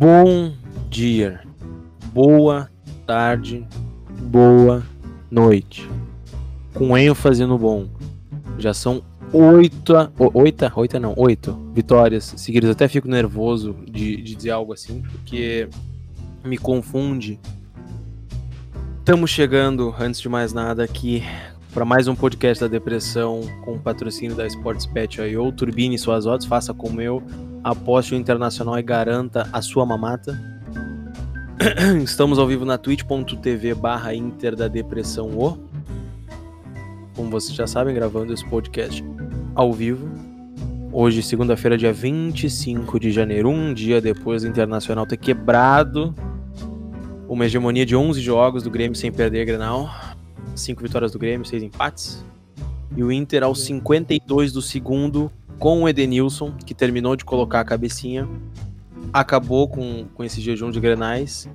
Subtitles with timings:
[0.00, 0.54] Bom
[0.88, 1.42] dia,
[2.10, 2.70] boa
[3.06, 3.66] tarde,
[4.22, 4.82] boa
[5.30, 5.86] noite.
[6.72, 7.86] Com ênfase no bom.
[8.58, 9.92] Já são oito,
[10.32, 12.70] oito, oito não, oito vitórias seguidas.
[12.70, 15.68] Até fico nervoso de, de dizer algo assim, porque
[16.42, 17.38] me confunde.
[19.00, 21.22] Estamos chegando, antes de mais nada, aqui
[21.74, 26.46] para mais um podcast da depressão com patrocínio da Sports Pet ou Turbine suas odds,
[26.46, 27.22] faça como eu,
[27.62, 30.38] aposte o internacional e garanta a sua mamata.
[32.02, 35.58] Estamos ao vivo na twitch.tv barra Inter da Depressão O.
[37.14, 39.04] Como vocês já sabem, gravando esse podcast
[39.54, 40.08] ao vivo.
[40.92, 46.14] Hoje, segunda-feira, dia 25 de janeiro, um dia depois do Internacional ter quebrado
[47.28, 49.90] uma hegemonia de 11 jogos do Grêmio sem perder a Grenal.
[50.56, 52.24] 5 vitórias do Grêmio, 6 empates.
[52.96, 57.64] E o Inter aos 52 do segundo, com o Edenilson, que terminou de colocar a
[57.64, 58.26] cabecinha,
[59.12, 61.48] acabou com, com esse jejum de grenais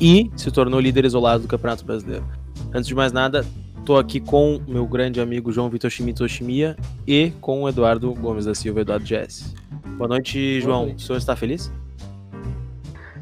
[0.00, 2.24] e se tornou líder isolado do Campeonato Brasileiro.
[2.72, 3.44] Antes de mais nada,
[3.76, 8.44] estou aqui com meu grande amigo João Vitor Shimito Oshimiya e com o Eduardo Gomes
[8.44, 9.52] da Silva, Eduardo Jess.
[9.96, 10.78] Boa noite, João.
[10.78, 11.02] Boa noite.
[11.02, 11.72] O senhor está feliz?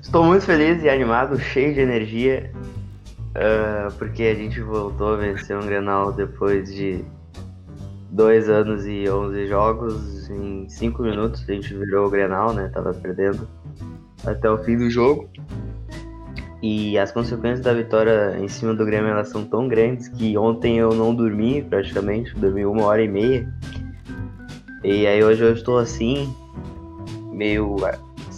[0.02, 2.52] Estou muito feliz e animado, cheio de energia,
[3.30, 7.02] uh, porque a gente voltou a vencer um Grenal depois de
[8.16, 10.30] dois anos e 11 jogos.
[10.30, 12.70] Em cinco minutos a gente virou o Grenal, né?
[12.72, 13.46] Tava perdendo
[14.24, 15.28] até o fim do jogo.
[16.62, 20.78] E as consequências da vitória em cima do Grêmio elas são tão grandes que ontem
[20.78, 23.46] eu não dormi praticamente, dormi uma hora e meia.
[24.82, 26.34] E aí hoje eu estou assim,
[27.32, 27.76] meio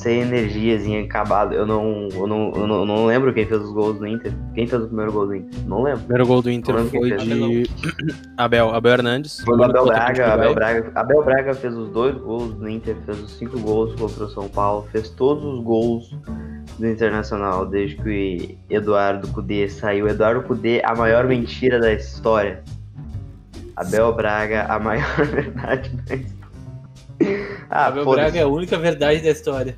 [0.09, 1.53] sem energiazinha, acabado.
[1.53, 4.33] Eu não, eu, não, eu, não, eu não lembro quem fez os gols do Inter.
[4.55, 5.61] Quem fez o primeiro gol do Inter?
[5.67, 6.01] Não lembro.
[6.01, 7.71] O primeiro gol do Inter foi de
[8.39, 9.41] Abel, Abel Hernandes.
[9.41, 10.93] Foi do Abel Braga, Abel Braga.
[10.95, 14.49] Abel Braga fez os dois gols do Inter, fez os cinco gols contra o São
[14.49, 16.17] Paulo, fez todos os gols
[16.79, 20.09] do Internacional desde que o Eduardo Cudê saiu.
[20.09, 22.65] Eduardo Cudê, a maior mentira da história.
[23.77, 26.39] Abel Braga, a maior verdade da história.
[27.69, 29.77] Ah, Abel Braga é a única verdade da história.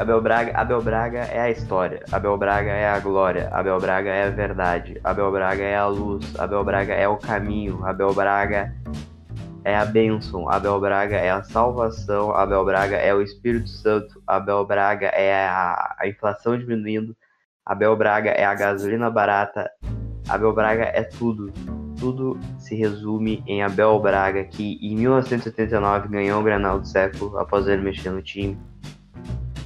[0.00, 2.02] Abel Braga, Abel Braga é a história.
[2.10, 3.50] Abel Braga é a glória.
[3.52, 4.98] Abel Braga é a verdade.
[5.04, 6.40] Abel Braga é a luz.
[6.40, 7.84] Abel Braga é o caminho.
[7.84, 8.74] Abel Braga
[9.62, 10.50] é a bênção.
[10.50, 12.34] Abel Braga é a salvação.
[12.34, 14.22] Abel Braga é o Espírito Santo.
[14.26, 17.14] Abel Braga é a, inflação diminuindo.
[17.62, 19.70] Abel Braga é a gasolina barata.
[20.30, 21.52] Abel Braga é tudo.
[21.98, 27.68] Tudo se resume em Abel Braga, que em 1979 ganhou o Granal do século após
[27.68, 28.58] ele mexer no time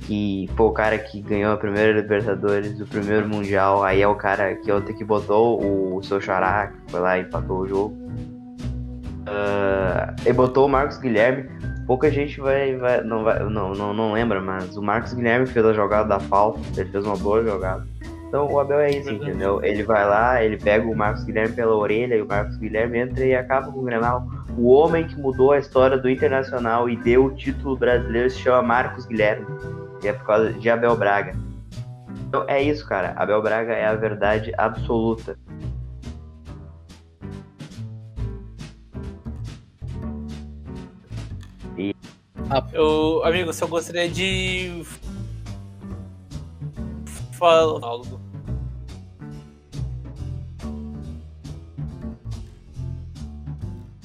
[0.06, 4.14] que foi o cara que ganhou a primeira Libertadores, o primeiro Mundial, aí é o
[4.14, 7.96] cara que ontem que botou o seu Xará, que foi lá e empatou o jogo.
[9.26, 11.48] Uh, botou o Marcos Guilherme.
[11.86, 15.64] Pouca gente vai, vai, não, vai não, não, não lembra, mas o Marcos Guilherme fez
[15.64, 17.86] a jogada da falta, ele fez uma boa jogada.
[18.28, 19.62] Então o Abel é isso, entendeu?
[19.62, 23.24] Ele vai lá, ele pega o Marcos Guilherme pela orelha e o Marcos Guilherme entra
[23.24, 24.26] e acaba com o Grenal.
[24.58, 28.62] O homem que mudou a história do Internacional e deu o título brasileiro se chama
[28.62, 29.46] Marcos Guilherme
[30.08, 31.34] é por causa de Abel Braga.
[32.28, 33.12] Então é isso, cara.
[33.16, 35.38] Abel Braga é a verdade absoluta.
[41.78, 41.94] E...
[42.50, 44.84] Ah, eu, amigo, só gostaria de
[47.32, 48.20] falar algo.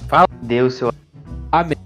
[0.08, 0.26] Fala.
[0.42, 0.92] Deus seu.
[1.52, 1.79] Amém.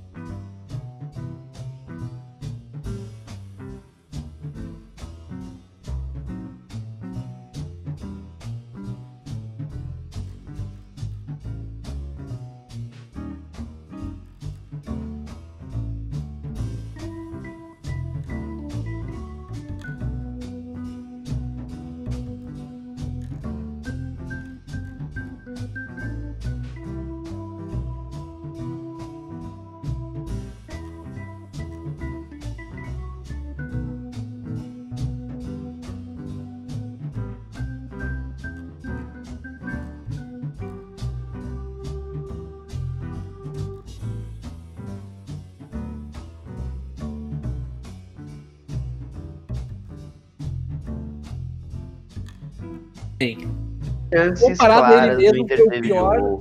[54.15, 56.39] Chances claras dele mesmo foi o pior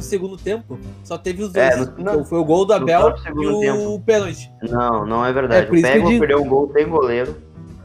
[0.00, 0.78] no segundo tempo.
[1.04, 1.88] Só teve os é, dois.
[1.88, 4.02] É, no, foi o gol do Abel e o tempo.
[4.04, 4.50] pênalti.
[4.62, 5.66] Não, não é verdade.
[5.66, 7.36] É, o Pego perdeu um gol sem goleiro.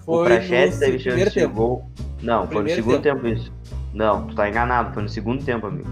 [0.05, 1.89] Foi o Prachetes teve chance de gol.
[2.21, 3.21] Não, foi no segundo tempo.
[3.21, 3.51] tempo isso.
[3.93, 4.93] Não, tu tá enganado.
[4.93, 5.89] Foi no segundo tempo, amigo.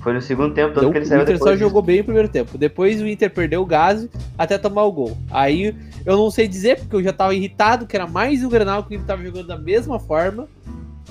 [0.00, 2.04] Foi no segundo tempo, tanto Deu, que ele saiu O Inter só jogou bem o
[2.04, 2.56] primeiro tempo.
[2.56, 5.18] Depois o Inter perdeu o gás até tomar o gol.
[5.30, 5.74] Aí
[6.04, 8.94] eu não sei dizer, porque eu já tava irritado, que era mais um Granal que
[8.94, 10.48] ele tava jogando da mesma forma.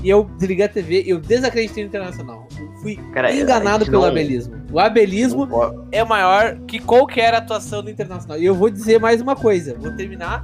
[0.06, 2.48] E eu desliguei a TV e eu desacreditei no Internacional.
[2.60, 4.10] Eu fui Cara, enganado pelo não...
[4.10, 4.56] abelismo.
[4.72, 5.50] O abelismo
[5.92, 8.38] é maior que qualquer atuação do Internacional.
[8.38, 9.76] E eu vou dizer mais uma coisa.
[9.80, 10.44] Vou terminar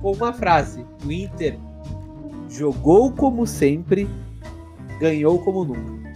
[0.00, 0.86] com uma frase.
[1.04, 1.58] O Inter
[2.48, 4.08] jogou como sempre,
[5.00, 6.14] ganhou como nunca.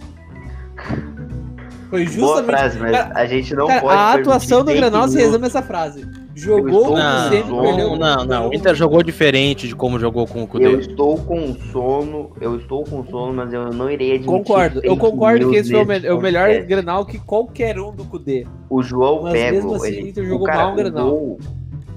[1.89, 2.21] Foi justamente.
[2.21, 3.97] Boa frase, mas cara, a gente não cara, pode.
[3.97, 6.07] A atuação do Granal se resume essa frase.
[6.35, 8.49] Jogou não, sempre, não, não, não.
[8.49, 10.65] O Inter jogou diferente de como jogou com o Cudê.
[10.65, 14.27] Eu estou com sono, eu estou com sono, mas eu não irei admitir.
[14.27, 18.03] Concordo, eu concordo que esse foi o, me o melhor Granal que qualquer um do
[18.03, 18.45] Cudê.
[18.69, 21.09] O João mas Pego, mesmo assim, ele, o Inter jogou o cara, mal um Granal.
[21.09, 21.39] Gol,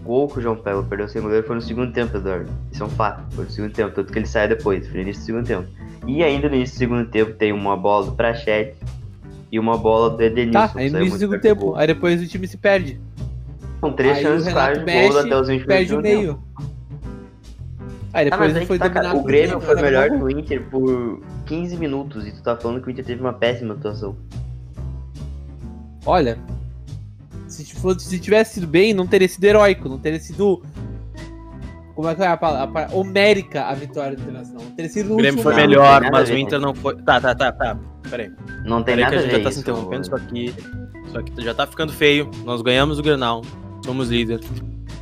[0.04, 2.50] gol que o João Pego perdeu sem goleiro foi no segundo tempo, Eduardo.
[2.70, 5.02] Isso é um fato, foi no segundo tempo, tanto que ele sai depois, foi no
[5.02, 5.66] início do segundo tempo.
[6.06, 8.76] E ainda no início do segundo tempo tem uma bola do Prachete
[9.50, 10.68] e uma bola do Edenilson.
[10.68, 13.00] Tá, aí no início do segundo tempo, aí depois o time se perde.
[13.80, 16.42] São três chances claras de gol até os 20 perde o meio.
[18.12, 21.76] Aí ah, depois ah, foi tá, O Grêmio foi melhor que o Inter por 15
[21.76, 24.16] minutos e tu tá falando que o Inter teve uma péssima atuação.
[26.06, 26.38] Olha,
[27.46, 30.62] se, se tivesse sido bem, não teria sido heróico, não teria sido.
[31.94, 32.88] Como é que é a palavra?
[32.92, 34.64] Homérica a vitória do Internacional.
[34.64, 36.96] Não teria sido o Grêmio foi melhor, mas o Inter não foi.
[37.02, 37.78] Tá, tá, tá, tá.
[38.08, 38.30] Peraí.
[38.64, 40.54] Não tem Peraí nada que a gente já tá se interrompendo, só que.
[41.12, 42.30] Só que já tá ficando feio.
[42.44, 43.42] Nós ganhamos o Grenal.
[43.88, 44.40] Somos líder.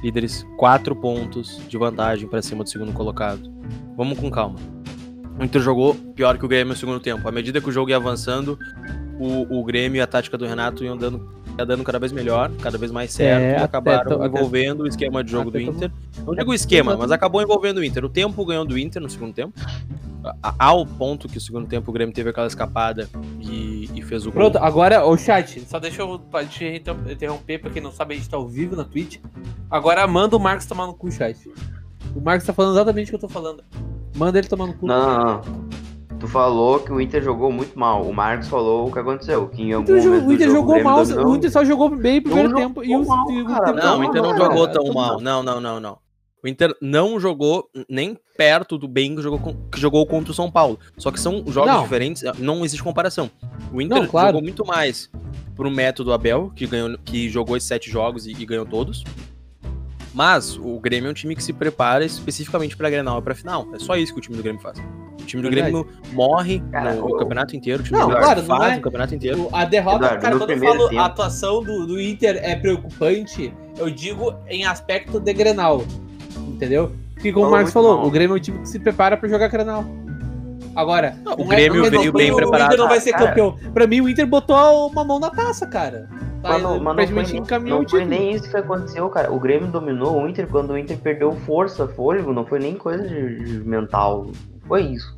[0.00, 3.53] Líderes, quatro pontos de vantagem para cima do segundo colocado.
[3.97, 4.61] Vamos com calma.
[5.37, 7.29] O Inter jogou pior que o Grêmio no segundo tempo.
[7.29, 8.56] À medida que o jogo ia avançando,
[9.19, 12.50] o, o Grêmio e a tática do Renato iam dando, ia dando cada vez melhor,
[12.61, 15.61] cada vez mais certo, é, e acabaram até, envolvendo até, o esquema de jogo do
[15.61, 15.91] Inter.
[16.25, 18.05] Não digo o esquema, mas acabou envolvendo o Inter.
[18.05, 19.58] O tempo ganhou do Inter no segundo tempo.
[20.58, 23.08] Ao ponto que o segundo tempo o Grêmio teve aquela escapada
[23.41, 24.50] e, e fez o gol.
[24.50, 26.20] Pronto, agora o chat, só deixa eu
[26.50, 29.19] te interromper, pra quem não sabe, a gente tá ao vivo na Twitch.
[29.70, 31.38] Agora manda o Marcos tomar no cu, chat.
[32.14, 33.62] O Marcos tá falando exatamente o que eu tô falando.
[34.17, 34.87] Manda ele tomar no cu.
[34.87, 35.69] Não, não, não.
[36.19, 38.03] Tu falou que o Inter jogou muito mal.
[38.03, 39.49] O Marcos falou o que aconteceu.
[39.49, 41.03] Que em algum o Inter, o Inter jogou mal.
[41.03, 42.85] O Inter só jogou bem no primeiro tempo.
[42.85, 45.21] E o, mal, o Não, o Inter não jogou tão mal.
[45.21, 45.99] Não, não, não, não.
[46.43, 50.51] O Inter não jogou nem perto do bem que jogou, que jogou contra o São
[50.51, 50.79] Paulo.
[50.97, 51.83] Só que são jogos não.
[51.83, 53.31] diferentes, não existe comparação.
[53.73, 54.29] O Inter não, claro.
[54.29, 55.11] jogou muito mais
[55.57, 59.03] pro método Abel, que, ganhou, que jogou esses sete jogos e, e ganhou todos.
[60.17, 63.69] Mas o Grêmio é um time que se prepara especificamente para Grenal e para final.
[63.75, 64.79] É só isso que o time do Grêmio faz.
[65.21, 65.71] O time do Verdade.
[65.71, 67.19] Grêmio morre cara, no, o...
[67.19, 67.83] campeonato inteiro.
[67.83, 68.79] O time não, do claro, faz é...
[68.79, 69.51] o campeonato inteiro.
[69.53, 71.01] A derrota, Eduardo, cara, quando eu falo tempo.
[71.03, 75.85] a atuação do, do Inter é preocupante, eu digo em aspecto de Grenal.
[76.49, 76.93] Entendeu?
[77.13, 78.07] Porque como o Marcos falou, mal.
[78.07, 79.85] o Grêmio é um time que se prepara para jogar Grenal.
[80.76, 82.61] Agora, não, o Grêmio é, veio bem preparado.
[82.61, 83.56] O Inter não vai ser cara, campeão.
[83.73, 84.56] Pra mim, o Inter botou
[84.88, 86.06] uma mão na taça, cara.
[86.43, 89.32] Tá, mas, mas não, foi, encaminhou não foi nem isso que aconteceu, cara.
[89.32, 93.08] O Grêmio dominou o Inter quando o Inter perdeu força, fôlego, não foi nem coisa
[93.08, 94.26] de, de mental.
[94.69, 95.17] Foi isso.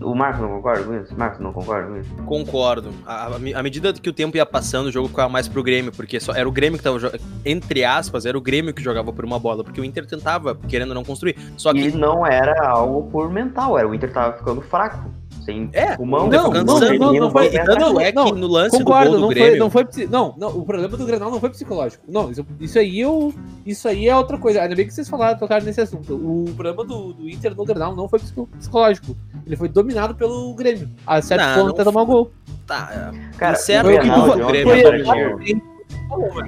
[0.00, 1.14] O Marcos não concorda com isso?
[1.16, 2.14] Marcos não concorda com isso?
[2.24, 2.90] Concordo.
[3.06, 6.32] À medida que o tempo ia passando, o jogo ficava mais pro Grêmio, porque só
[6.34, 7.12] era o Grêmio que tava
[7.44, 10.94] entre aspas, era o Grêmio que jogava por uma bola, porque o Inter tentava, querendo
[10.94, 11.36] não construir.
[11.56, 15.10] Só que e não era algo por mental, era o Inter tava ficando fraco.
[15.46, 19.12] Sem é, pulmão, não, não, não, não, não, foi, não, é que no lance concordo,
[19.12, 19.70] do gol do não Grêmio...
[19.70, 22.02] Foi, não, foi, não, não, o problema do Grenal não foi psicológico.
[22.08, 23.32] Não, isso, isso aí eu,
[23.64, 24.60] isso aí é outra coisa.
[24.60, 26.16] Ainda bem que vocês falaram, tocaram nesse assunto.
[26.16, 28.18] O problema do, do Inter no Grenal não foi
[28.58, 29.16] psicológico.
[29.46, 30.90] Ele foi dominado pelo Grêmio.
[31.06, 32.32] A certo não, ponto até tomar o gol.
[32.66, 35.62] Tá, cara, certo foi o que tu, Grêmio.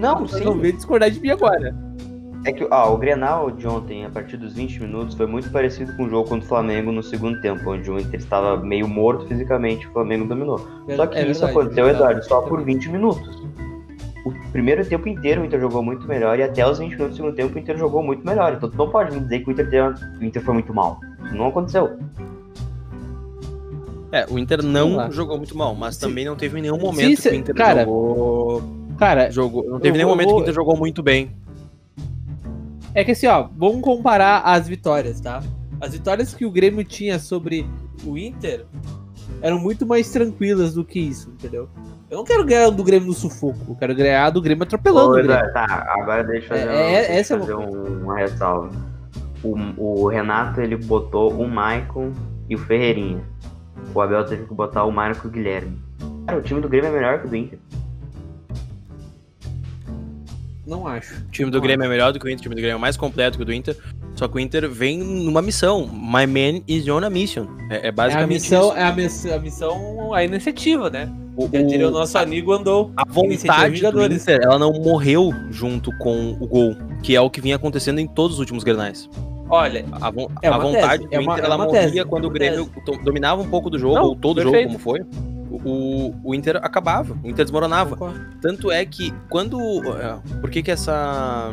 [0.01, 0.43] Não, sim.
[0.43, 1.73] Não veio discordar de mim agora.
[2.45, 5.95] É que ó, o Grenal de ontem, a partir dos 20 minutos, foi muito parecido
[5.97, 9.27] com o jogo contra o Flamengo no segundo tempo, onde o Inter estava meio morto
[9.27, 10.67] fisicamente e o Flamengo dominou.
[10.89, 13.43] É, só que é isso verdade, aconteceu, é Eduardo, só por 20 minutos.
[14.25, 17.17] O primeiro tempo inteiro o Inter jogou muito melhor e até os 20 minutos do
[17.17, 18.55] segundo tempo o Inter jogou muito melhor.
[18.55, 19.89] Então tu não pode me dizer que o Inter, teve,
[20.21, 21.01] o Inter foi muito mal.
[21.33, 21.99] Não aconteceu.
[24.11, 26.09] É, o Inter não jogou muito mal, mas Sim.
[26.09, 28.63] também não teve nenhum momento Sim, que o Inter cara, jogou.
[28.97, 30.37] Cara, jogou, não teve nenhum momento vou...
[30.37, 31.31] que o Inter jogou muito bem.
[32.95, 35.43] É que assim, ó, vamos comparar as vitórias, tá?
[35.81, 37.67] As vitórias que o Grêmio tinha sobre
[38.05, 38.67] o Inter
[39.41, 41.69] eram muito mais tranquilas do que isso, entendeu?
[42.11, 45.11] Eu não quero ganhar do Grêmio no sufoco, eu quero ganhar do Grêmio atropelando.
[45.11, 45.53] Ô, Grêmio.
[45.53, 47.67] Tá, agora deixa eu fazer, é, uma, é, essa fazer é uma...
[47.67, 48.71] uma ressalva.
[49.43, 52.13] O, o, Renato ele botou o Maicon
[52.49, 53.23] e o Ferreirinha.
[53.95, 55.79] O Abel teve que botar o Marco e o Guilherme.
[56.27, 57.59] Cara, o time do Grêmio é melhor que o do Inter.
[60.69, 61.15] Não acho.
[61.15, 61.89] O time do não Grêmio acho.
[61.89, 63.47] é melhor do que o Inter, o time do Grêmio é mais completo que o
[63.47, 63.77] do Inter.
[64.15, 65.87] Só que o Inter vem numa missão.
[65.87, 67.47] My man is on a mission.
[67.71, 68.77] É, é basicamente é a missão, isso.
[68.79, 71.11] É a, miss, a missão, a iniciativa, né?
[71.37, 72.91] O, Já diria o o- nosso amigo andou.
[72.97, 74.03] a vontade do.
[74.05, 78.07] Inter, ela não morreu junto com o gol, que é o que vinha acontecendo em
[78.07, 79.09] todos os últimos grenais.
[79.51, 81.65] Olha, A, vo- É a uma vontade tese, do é uma- Inter, é ela uma
[81.65, 82.71] morria tese, quando é o uma Grêmio
[83.03, 84.73] dominava um pouco do jogo, Não, ou todo perfeito.
[84.73, 85.01] jogo, como foi.
[85.65, 87.97] O, o Inter acabava, o Inter desmoronava.
[88.41, 89.59] Tanto é que quando.
[89.97, 91.53] é, Por que que essa.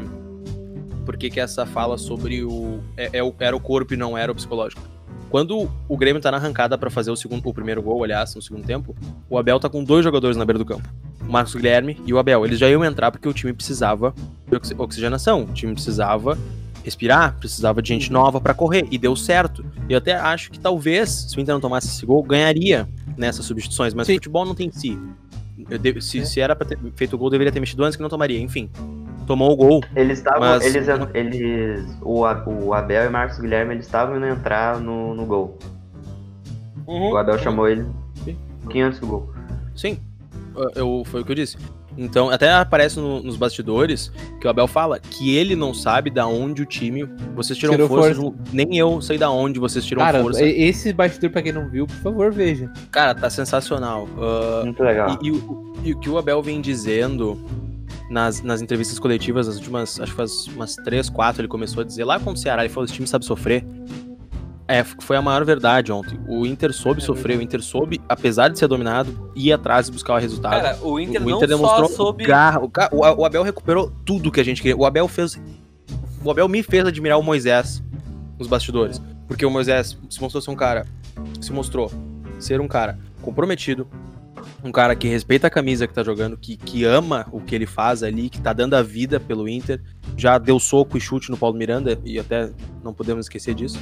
[1.06, 2.80] Por que que essa fala sobre o.
[2.98, 4.82] É, é o- era o corpo e não era o psicológico?
[5.30, 8.42] Quando o Grêmio tá na arrancada pra fazer o, segundo, o primeiro gol, aliás, no
[8.42, 8.96] segundo tempo,
[9.30, 10.88] o Abel tá com dois jogadores na beira do campo.
[11.28, 12.46] O Marcos Guilherme e o Abel.
[12.46, 14.14] Eles já iam entrar porque o time precisava
[14.48, 15.42] de oxi- oxigenação.
[15.44, 16.38] O time precisava
[16.84, 18.88] respirar, precisava de gente nova pra correr.
[18.92, 19.66] E deu certo.
[19.90, 23.46] E eu até acho que talvez, se o Inter não tomasse esse gol, ganharia nessas
[23.46, 23.94] substituições.
[23.94, 24.14] Mas Sim.
[24.14, 24.98] o futebol não tem si.
[25.70, 26.26] Eu de- se, É.
[26.26, 28.40] se era pra ter feito o gol, deveria ter mexido antes que não tomaria.
[28.40, 28.70] Enfim,
[29.26, 29.82] tomou o gol.
[29.96, 30.42] Eles estavam.
[30.42, 31.98] Mas- Eles, eles.
[32.02, 35.58] O, o Abel e o Marcos Guilherme eles estavam indo entrar no, no gol.
[36.86, 37.86] O Abel chamou ele
[38.24, 38.38] Sim.
[38.58, 39.34] um pouquinho antes do gol.
[39.76, 39.98] Sim,
[40.56, 41.58] eu- eu, foi o que eu disse.
[41.98, 44.12] Então, até aparece no- nos bastidores
[44.42, 47.08] que o Abel fala que ele não sabe da onde o time.
[47.36, 48.38] Vocês tiram Tirou força, força.
[48.52, 50.44] nem eu sei da onde vocês tiram Cara, força.
[50.46, 52.70] esse bastidor, pra quem não viu, por favor, veja.
[52.92, 54.08] Cara, tá sensacional.
[54.18, 55.18] Ah, Muito legal.
[55.22, 57.40] E, e o- e o que o Abel vem dizendo
[58.10, 61.86] nas, nas entrevistas coletivas, as últimas, acho que faz umas três, quatro, ele começou a
[61.86, 63.66] dizer lá contra o Ceará, ele falou: esse time sabe sofrer.
[64.68, 66.20] É, f- foi a maior verdade ontem.
[66.28, 69.92] O Inter soube É sofrer, o Inter soube, apesar de ser dominado, ir atrás e
[69.92, 70.60] buscar o resultado.
[70.62, 72.26] Cara, o Inter o não Inter demonstrou só soube...
[72.26, 72.60] garra.
[72.60, 74.76] O, o, o Abel recuperou tudo que a gente queria.
[74.76, 75.40] O Abel fez.
[76.24, 77.84] O Abel me fez admirar o Moisés
[78.40, 79.00] nos bastidores.
[79.28, 80.88] Porque o Moisés se mostrou ser um cara.
[81.40, 81.92] Se mostrou
[82.40, 83.88] ser um cara comprometido.
[84.64, 87.68] Um cara que respeita a camisa que tá jogando, que, que ama o que ele
[87.68, 89.80] faz ali, que tá dando a vida pelo Inter.
[90.18, 92.50] Já deu soco e chute no Paulo Miranda, e até
[92.84, 93.80] não podemos esquecer disso.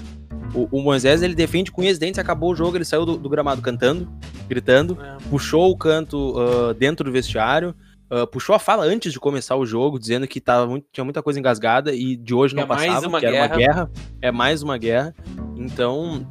[0.53, 3.27] O, o Moisés, ele defende com e dentes, acabou o jogo, ele saiu do, do
[3.29, 4.07] gramado cantando,
[4.47, 5.17] gritando É.
[5.29, 7.73] puxou o canto ah, dentro do vestiário,
[8.09, 11.23] ah, puxou a fala antes de começar o jogo, dizendo que tava muito- tinha muita
[11.23, 13.57] coisa engasgada e de hoje não é mais passava, uma que era uma guerra.
[13.57, 15.15] guerra, é mais uma guerra.
[15.55, 16.27] Então,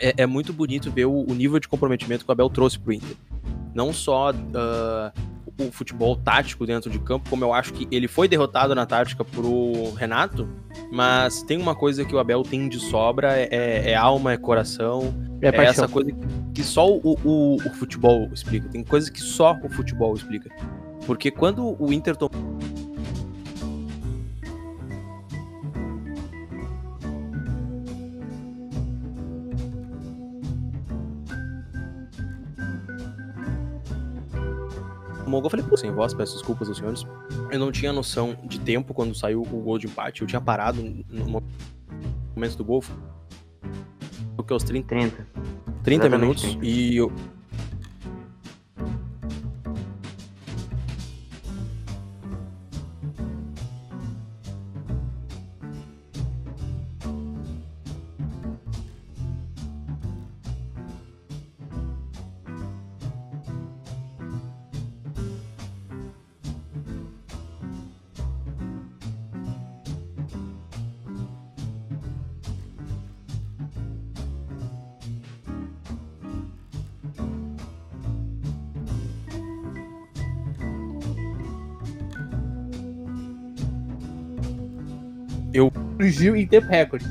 [0.00, 2.92] é, é muito bonito ver o, o nível de comprometimento que o Abel trouxe pro
[2.92, 3.16] Inter.
[3.74, 5.12] Não só ah,
[5.58, 9.24] o futebol tático dentro de campo, como eu acho que ele foi derrotado na tática
[9.24, 10.48] pro Renato,
[10.92, 15.14] mas tem uma coisa que o Abel tem de sobra, é, é alma, é coração,
[15.40, 16.10] É, é essa coisa
[16.52, 18.68] que só o, o, o futebol explica.
[18.68, 20.50] Tem coisas que só o futebol explica.
[21.06, 22.58] Porque quando o Inter tomou.
[35.28, 37.06] O gol, eu falei, pô, sem voz, peço desculpas aos senhores.
[37.50, 40.22] Eu não tinha noção de tempo quando saiu o gol de empate.
[40.22, 41.42] Eu tinha parado no
[42.34, 42.80] momento do gol.
[42.80, 42.96] Foi
[44.46, 45.26] que aos 30 30.
[45.82, 46.66] 30 Exatamente, minutos 30.
[46.66, 47.12] e eu...
[86.12, 87.04] Surgiu em tempo recorde.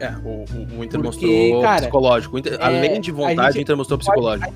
[0.00, 2.38] É, o, o- o Inter Porque, mostrou cara, psicológico.
[2.38, 4.52] Inter- é, além de a vontade, gente o Inter mostrou pode- psicológico.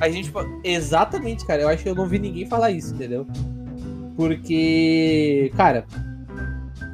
[0.00, 0.30] A gente.
[0.32, 1.62] po- Exatamente, cara.
[1.62, 3.26] Eu acho que eu não vi ninguém falar isso, entendeu?
[4.16, 5.52] Porque.
[5.56, 5.84] Cara.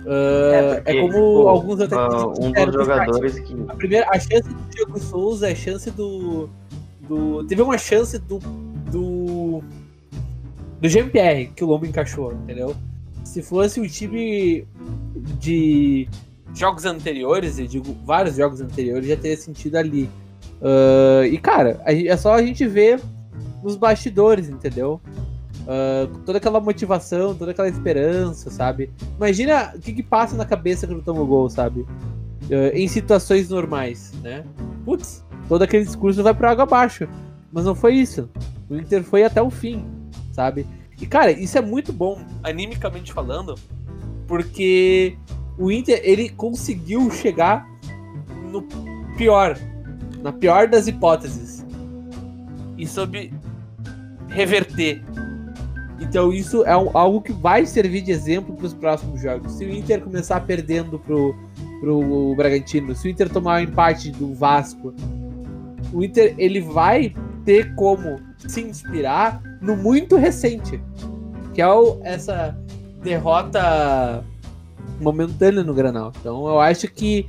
[0.06, 3.56] ah, é, porque, como tipo, alguns até disseram um dos jogadores que.
[3.68, 6.48] A primeira, a chance do Diego Souza, a chance do.
[7.08, 8.38] do teve uma chance do.
[8.90, 9.62] do.
[10.80, 12.74] do Jean-Pierre que o Lombo encaixou, entendeu?
[13.24, 14.66] Se fosse o time
[15.38, 16.08] de
[16.54, 20.10] jogos anteriores, eu digo vários jogos anteriores, já teria sentido ali.
[20.62, 23.00] Ah, e cara, é só a gente ver
[23.62, 25.00] nos bastidores, entendeu?
[25.66, 28.90] Ah, toda aquela motivação, toda aquela esperança, sabe?
[29.16, 31.86] Imagina o que, que passa na cabeça quando toma o gol, sabe?
[32.50, 34.44] Eh, em situações normais, né?
[34.84, 37.08] Putz, todo aquele discurso vai pra água abaixo.
[37.52, 38.28] Mas não foi isso.
[38.68, 39.84] O Inter foi até o fim,
[40.32, 40.66] sabe?
[41.00, 43.54] E, cara, isso é muito bom, animicamente falando,
[44.30, 45.18] porque
[45.58, 47.68] o Inter, ele conseguiu chegar
[48.52, 48.62] no
[49.16, 49.58] pior,
[50.22, 51.66] na pior das hipóteses.
[52.78, 53.34] E soube
[54.28, 55.02] reverter.
[56.00, 59.50] Então isso é um- algo que vai servir de exemplo para os próximos jogos.
[59.54, 61.34] Se o Inter começar perdendo pro,
[61.80, 64.94] pro Bragantino, se o Inter tomar o empate do Vasco,
[65.92, 67.12] o Inter ele vai
[67.44, 70.80] ter como se inspirar no muito recente,
[71.52, 72.56] que é o, essa
[73.02, 74.24] derrota
[75.00, 76.12] momentânea no Granal.
[76.20, 77.28] Então eu acho que,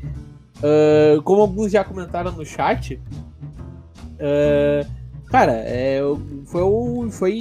[0.58, 3.00] uh, como alguns já comentaram no chat,
[4.16, 4.88] uh,
[5.28, 6.02] cara, é,
[6.46, 6.62] foi.
[7.12, 7.38] Foi.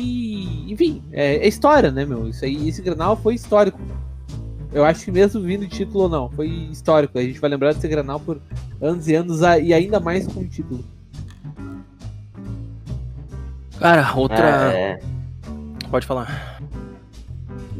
[0.68, 2.28] Enfim, é, é, história, né, meu?
[2.28, 3.78] Isso aí, esse Granal foi histórico.
[4.72, 7.18] Eu acho que mesmo vindo título ou não, foi histórico.
[7.18, 8.40] A gente vai lembrar desse Granal por
[8.80, 10.84] anos e anos e ainda mais com o título.
[13.80, 14.72] Cara, outra.
[14.72, 15.00] É...
[15.90, 16.59] Pode falar.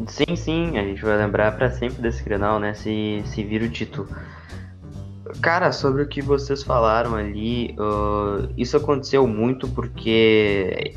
[0.07, 2.75] Sim, sim, a gente vai lembrar para sempre desse Grenal, né?
[2.75, 4.09] Se, se vira o título.
[5.40, 10.92] Cara, sobre o que vocês falaram ali, uh, isso aconteceu muito porque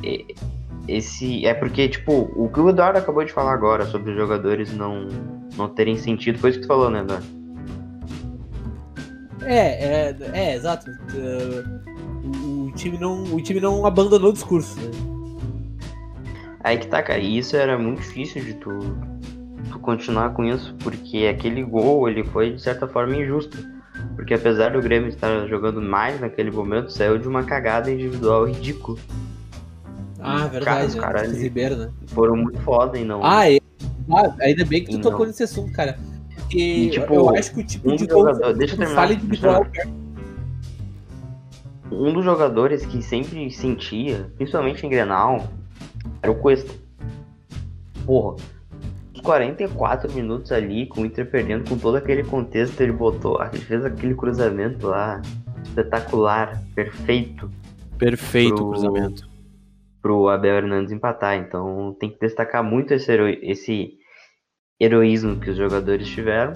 [0.87, 4.73] esse é porque tipo o que o Eduardo acabou de falar agora sobre os jogadores
[4.73, 5.07] não
[5.55, 7.25] não terem sentido foi isso que tu falou, né, Eduardo?
[9.45, 10.89] É, é, é exato.
[10.89, 14.79] Uh, o, time não o time não abandonou o discurso.
[14.79, 15.12] Né?
[16.63, 18.79] Aí que tá, cara, e isso era muito difícil de tu,
[19.69, 23.57] tu continuar com isso, porque aquele gol, ele foi de certa forma injusto.
[24.15, 28.97] Porque apesar do Grêmio estar jogando mais naquele momento, saiu de uma cagada individual ridícula.
[30.19, 31.89] Ah, verdade, cara, os caras Ribeiro, né?
[32.07, 33.21] Foram muito foda e não.
[33.23, 33.59] Ah, é.
[34.09, 35.97] ah ainda bem que tu tocou nesse assunto, cara.
[36.37, 39.11] Porque e, tipo, eu acho que o tipo um de gol jogador, deixa eu terminar,
[39.11, 39.65] individual.
[41.91, 45.47] Um dos jogadores que sempre sentia, principalmente em Grenal,
[46.29, 46.73] o Cuesta.
[48.05, 48.35] Porra,
[49.13, 53.59] os 44 minutos ali, com o Inter perdendo, com todo aquele contexto, ele botou, ele
[53.59, 55.21] fez aquele cruzamento lá,
[55.63, 57.49] espetacular, perfeito.
[57.97, 59.29] Perfeito pro, cruzamento.
[60.01, 63.97] Pro Abel Hernandes empatar, então tem que destacar muito esse, hero, esse
[64.79, 66.53] heroísmo que os jogadores tiveram.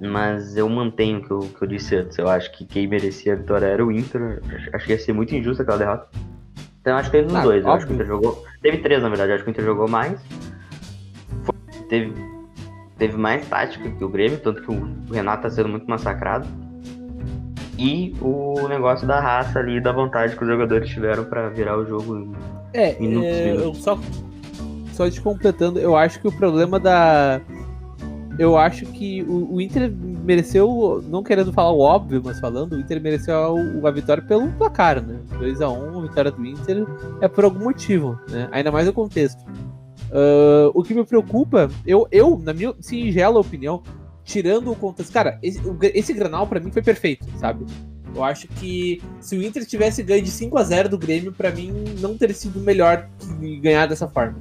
[0.00, 2.18] Mas eu mantenho o que eu, que eu disse antes.
[2.18, 4.40] Eu acho que quem merecia a vitória era o Inter.
[4.72, 6.08] Acho que ia ser muito injusta aquela derrota.
[6.82, 7.64] Então acho que teve os ah, dois.
[7.64, 8.44] Acho que o Inter jogou.
[8.60, 9.32] Teve três, na verdade.
[9.32, 10.20] Acho que o Inter jogou mais.
[11.44, 11.54] Foi...
[11.88, 12.12] Teve...
[12.98, 16.46] teve mais tática que o Grêmio, tanto que o Renato tá sendo muito massacrado.
[17.78, 21.86] E o negócio da raça ali, da vontade que os jogadores tiveram para virar o
[21.86, 22.32] jogo em
[22.74, 23.82] é, minutos, é, minutos.
[23.82, 23.98] Só,
[24.92, 27.40] só te completando, eu acho que o problema da
[28.38, 32.80] eu acho que o, o, Inter mereceu, não querendo falar o óbvio, mas falando, o
[32.80, 35.20] Inter mereceu a, a vitória pelo placar, né?
[35.38, 36.86] 2x1, a, vitória do Inter
[37.20, 38.48] é por algum motivo, né?
[38.52, 39.42] Ainda mais o contexto.
[40.10, 43.82] Uh, o que me preocupa, eu, eu, na minha singela opinião,
[44.24, 45.12] tirando o contexto.
[45.12, 45.60] Cara, esse,
[45.94, 47.64] esse Granal para mim foi perfeito, sabe?
[48.14, 51.50] Eu acho que se o Inter tivesse ganho de 5 a 0 do Grêmio, para
[51.50, 54.36] mim não teria sido melhor que ganhar dessa forma.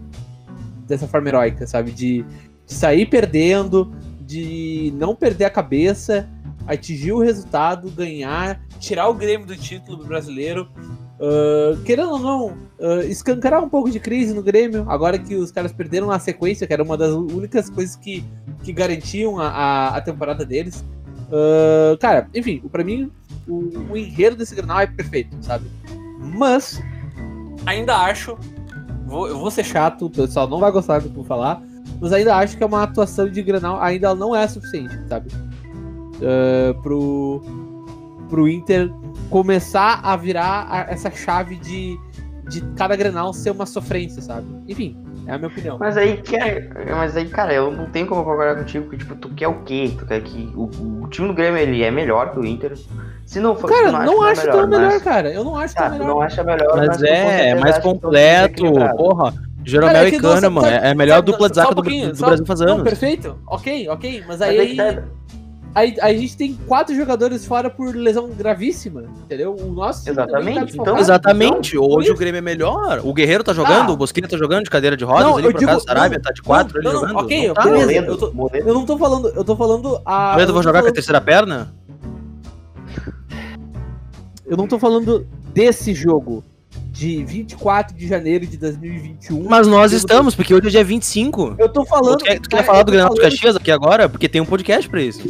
[0.85, 1.91] Dessa forma heróica, sabe?
[1.91, 2.25] De
[2.71, 3.93] de sair perdendo,
[4.31, 6.29] de não perder a cabeça,
[6.65, 10.69] atingir o resultado, ganhar, tirar o Grêmio do título brasileiro.
[11.19, 12.47] Uh, querendo ou não,
[12.79, 16.65] uh, escancarar um pouco de crise no Grêmio, agora que os caras perderam a sequência,
[16.65, 18.23] que era uma das únicas coisas que,
[18.63, 20.83] que garantiam a, a, a temporada deles.
[21.27, 23.11] Uh, cara, enfim, para mim,
[23.47, 25.69] o, o enredo desse Granal é perfeito, sabe?
[26.19, 26.81] Mas,
[27.65, 28.35] ainda acho,
[29.05, 31.61] vou, eu vou ser chato, o pessoal não vai gostar do que eu vou falar,
[32.01, 35.29] mas ainda acho que é uma atuação de Granal ainda não é suficiente, sabe?
[36.17, 37.41] Uh, pro,
[38.27, 38.91] pro Inter
[39.29, 41.99] começar a virar a, essa chave de,
[42.49, 44.47] de cada Granal ser uma sofrência, sabe?
[44.67, 45.77] Enfim, é a minha opinião.
[45.79, 46.21] Mas aí,
[46.89, 49.93] mas aí, cara, eu não tenho como concordar contigo, porque, tipo, tu quer o quê?
[49.97, 50.69] Tu quer que o,
[51.03, 52.75] o time do Grêmio ele é melhor que o Inter?
[53.25, 55.03] Se não for, cara, não, não acho, que é melhor, melhor mas...
[55.03, 55.31] cara.
[55.31, 56.07] Eu não acho que é melhor.
[56.07, 58.63] não acha melhor, mas, mas é, é mais completo,
[58.97, 59.33] porra.
[59.63, 62.15] Jeromel Cara, é e Kahneman, é, é a melhor dupla de zaga um do, do
[62.15, 62.77] só, Brasil faz anos.
[62.77, 64.79] Não, perfeito, ok, ok, mas aí, aí,
[65.75, 69.55] aí, a gente tem quatro jogadores fora por lesão gravíssima, entendeu?
[69.55, 73.53] O nosso Exatamente, tá então, exatamente, então, hoje o Grêmio é melhor, o Guerreiro tá
[73.53, 73.93] jogando, ah.
[73.93, 76.31] o Bosquilha tá jogando de cadeira de rodas, não, ali, por digo, acaso, Sarabia tá
[76.31, 77.19] de quatro, não, não, jogando.
[77.19, 80.31] Ok, não tá, beleza, eu, tô, eu não tô falando, eu tô falando a...
[80.33, 80.83] Moledo vai jogar falando...
[80.83, 81.73] com a terceira perna?
[84.45, 86.43] Eu não tô falando desse jogo,
[86.91, 89.47] de 24 de janeiro de 2021.
[89.49, 91.55] Mas nós estamos, porque hoje é dia 25.
[91.57, 92.17] Eu tô falando.
[92.17, 94.09] Tu quer, tu quer falar do Granal de Caxias aqui agora?
[94.09, 95.21] Porque tem um podcast pra isso.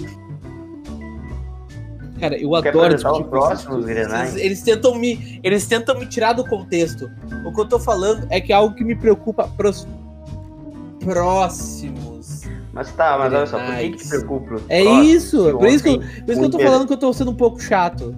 [2.19, 6.33] Cara, eu quer adoro esse tipo próximos, eles, eles, tentam me, eles tentam me tirar
[6.33, 7.09] do contexto.
[7.45, 9.87] O que eu tô falando é que é algo que me preocupa pros
[10.99, 12.43] próximos.
[12.73, 14.61] Mas tá, mas olha só, por que, que te preocupa?
[14.69, 17.31] É isso, por isso, que, por isso que eu tô falando que eu tô sendo
[17.31, 18.15] um pouco chato.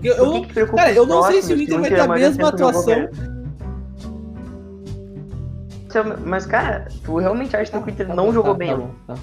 [0.00, 3.08] Porque eu, que cara, eu não sei se o Inter vai ter a mesma atuação.
[6.24, 8.76] Mas, cara, tu realmente acha que o Inter tá, não tá, jogou tá, bem?
[9.06, 9.14] Tá,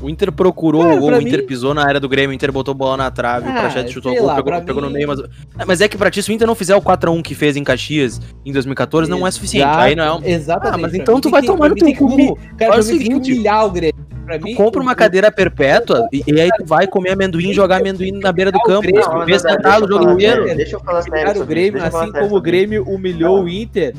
[0.00, 2.32] O Inter procurou Cara, o gol, o Inter mim- pisou na área do Grêmio, o
[2.32, 4.88] Inter botou bola na trave, o Ah, Prachete chutou o gol, lá, pegou, pegou no
[4.88, 5.20] mim- meio, mas...
[5.58, 7.56] É, mas é que pra ti, se o Inter não fizer o 4x1 que fez
[7.56, 9.64] em Caxias em 2014, não é suficiente.
[9.64, 10.24] Exato, Aí não é um...
[10.24, 10.74] Exatamente.
[10.74, 12.36] Ah, mas então tu vai tomar no teu cu.
[12.56, 14.01] Cara, pra o mim tem que seguinte, humilhar o Grêmio.
[14.24, 17.54] Pra Tu mim, compra uma cadeira perpétua e, e aí tu vai comer amendoim e
[17.54, 18.86] jogar amendoim na beira do campo.
[18.88, 20.56] Tu Não, vê não, sentado deixa o eu jogo falar inteiro.
[20.56, 23.94] Deixa eu falar sério Cara, o Grêmio, assim como o Grêmio humilhou o Inter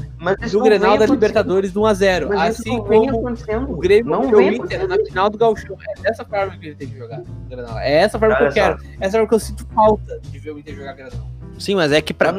[0.52, 1.06] no Grenal da.
[1.06, 2.28] Libertadores do 1x0.
[2.30, 3.72] Mas isso Assim como acontecendo.
[3.72, 5.78] o Grêmio não humilhou vem o Inter na final do Gauchão.
[5.98, 7.80] É dessa forma que ele tem que jogar no Grenal.
[7.80, 8.78] É essa forma que eu quero.
[9.00, 11.28] É essa forma que eu sinto falta de ver o Inter jogar Grenal.
[11.60, 12.34] Sim, mas é que pra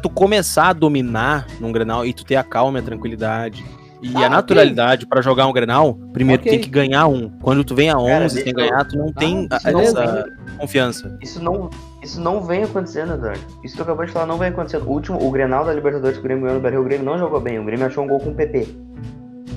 [0.00, 3.64] tu começar a dominar num Grenal e tu ter a calma e a tranquilidade
[4.02, 6.50] e Ah, a naturalidade pra jogar um Grenal, primeiro Ok.
[6.50, 7.28] tu tem que ganhar um.
[7.42, 10.24] Quando tu vem a 11 Cara, sem eu- ganhar, tu não tem Ah, essa
[10.58, 11.18] confiança.
[11.22, 11.68] Isso não,
[12.02, 13.40] isso não vem acontecendo, Eduardo.
[13.64, 14.86] Isso que tu acabou de falar não vem acontecendo.
[14.86, 17.18] O último, o Grenal da Libertadores que o Grêmio ganhou no Brasil, o Grêmio não
[17.18, 17.58] jogou bem.
[17.58, 18.68] O Grêmio achou um gol com o PP.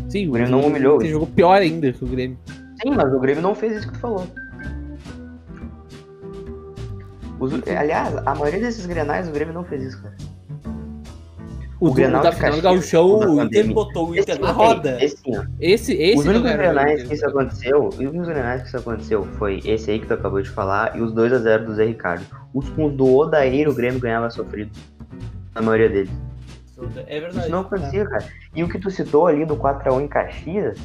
[0.10, 0.99] Sim, O Grêmio não humilhou.
[0.99, 2.38] Você jogou pior ainda que o Grêmio.
[2.82, 4.25] Sim, mas o Grêmio não fez isso que tu falou.
[7.39, 10.15] Os- aliás, a maioria desses grenais o Grêmio não fez isso, cara.
[11.81, 14.51] O, O do- Grenal da de final do Gauchão, o Inter botou o Inter na
[14.51, 15.03] roda.
[15.03, 15.15] Esse.
[15.59, 18.77] Esse, esse Os únicos não era grenais que isso aconteceu, os únicos grenais que isso
[18.77, 22.23] aconteceu foi esse aí que tu acabou de falar e os 2x0 do Zé Ricardo.
[22.53, 24.69] Os com o do Odair o Grêmio ganhava sofrido.
[25.55, 26.11] Na maioria deles.
[27.07, 27.39] É verdade.
[27.39, 28.25] Isso não acontecia, cara.
[28.55, 30.77] E o que tu citou ali do 4x1 em Caxias,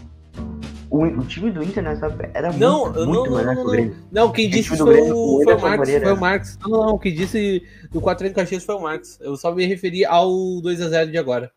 [0.96, 3.68] o, o time do Inter nessa era Não, muito, não, muito não, melhor não, que
[3.68, 3.70] o.
[3.72, 3.96] Grêmio.
[4.12, 5.90] Não, quem disse isso do foi o, o foi o Marcos.
[5.90, 6.58] Foi o Marcos.
[6.58, 9.18] Não, não, quem disse do 4 em Caxias foi o Marcos.
[9.20, 11.50] Eu só me referi ao 2x0 de agora.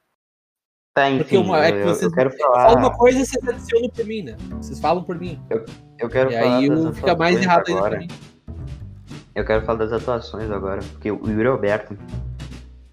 [0.94, 2.80] Tá, enfim, Porque uma- é que eu, vocês- eu quero Fala falar.
[2.80, 4.36] uma coisa e vocês adicionam por mim, né?
[4.62, 5.40] Vocês falam por mim.
[6.00, 7.92] Eu quero E falar aí eu- fica mais errado ainda agora.
[7.98, 8.08] pra mim.
[9.36, 11.98] Eu quero falar das atuações agora, porque o Yuri Alberto,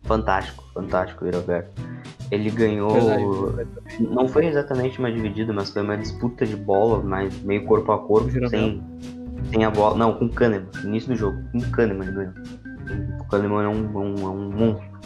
[0.07, 1.83] fantástico, fantástico o Yuri Alberto.
[2.31, 3.53] Ele ganhou.
[3.53, 3.75] Verdade.
[4.01, 7.99] Não foi exatamente uma dividida, mas foi uma disputa de bola, mas meio corpo a
[7.99, 8.83] corpo, sem,
[9.53, 9.97] sem a bola.
[9.97, 11.39] Não, com o Kahneman, início do jogo.
[11.53, 12.33] Com o Kahneman ele ganhou.
[13.21, 14.97] O Kahneman é um, um, é um monstro.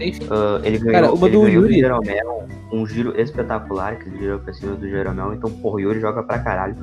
[0.00, 3.96] Enfim, Ah, ele ganhou, Cara, uma ele do ganhou Yuri- do Jeromel, um giro espetacular,
[3.96, 5.34] que ele girou pra cima do Jeromel.
[5.34, 6.76] Então, porra, o Yuri joga pra caralho.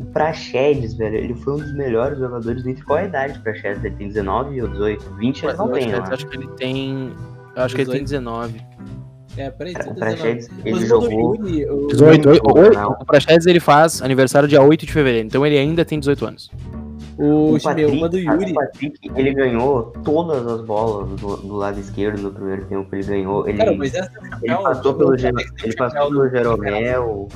[0.00, 2.84] O Praxedes, velho, ele foi um dos melhores jogadores do Inter.
[2.84, 3.82] Qual a idade do Praxedes?
[3.84, 5.14] Ele tem 19 ou 18?
[5.16, 6.14] 20 ele não acho, tem, acho.
[6.14, 7.12] acho que ele tem.
[7.56, 8.60] Eu acho que ele tem 19.
[9.36, 9.98] é, peraí, O 119.
[10.00, 11.36] Praxedes, ele o jogou...
[11.38, 12.28] do Yuri, o- 18.
[12.28, 12.90] Muito bom, o- não.
[13.00, 16.50] O Praxedes ele faz aniversário dia 8 de fevereiro, então ele ainda tem 18 anos.
[17.18, 18.50] O, O do Patrick, cara, Yuri.
[18.50, 22.88] o Patrick, ele ganhou todas as bolas do, do lado esquerdo no primeiro tempo.
[22.94, 23.46] Ele ganhou.
[23.46, 26.16] Ele, Cara, mas essa é o ele passou o pelo, Ge- o ele passou do-
[26.16, 27.28] pelo Jeromel.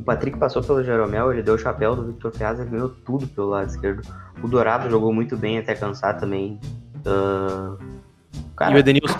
[0.00, 3.26] O Patrick passou pelo Jeromel, ele deu o chapéu do Victor Ferraz, ele ganhou tudo
[3.26, 4.00] pelo lado esquerdo.
[4.42, 6.58] O Dourado jogou muito bem até cansar também.
[7.04, 9.18] E cara, o Edenilson.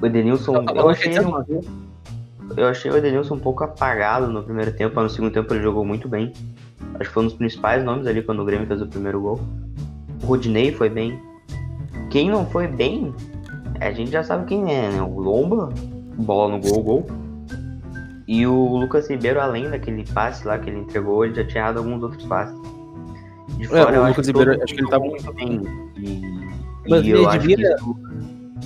[0.00, 1.64] o Edenilson, Tá eu falando achei, ele, é um pouco-
[2.56, 5.62] eu achei o Edenilson um pouco apagado no primeiro tempo, mas no segundo tempo ele
[5.62, 6.32] jogou muito bem.
[6.94, 9.40] Acho que foi um dos principais nomes ali quando o Grêmio fez o primeiro gol.
[10.22, 11.20] O Rodinei foi bem.
[12.08, 13.14] Quem não foi bem,
[13.78, 15.02] a gente já sabe quem é, né?
[15.02, 15.68] O Lomba,
[16.16, 17.06] bola no gol, gol.
[18.26, 21.78] E o Lucas Ribeiro, além daquele passe lá que ele entregou, ele já tinha errado
[21.78, 22.56] alguns outros passes.
[23.58, 25.60] De É, o eu Lucas que Ribeiro, acho que ele tava- muito bem.
[25.98, 26.22] E,
[26.88, 27.96] Mas e eu acho que isso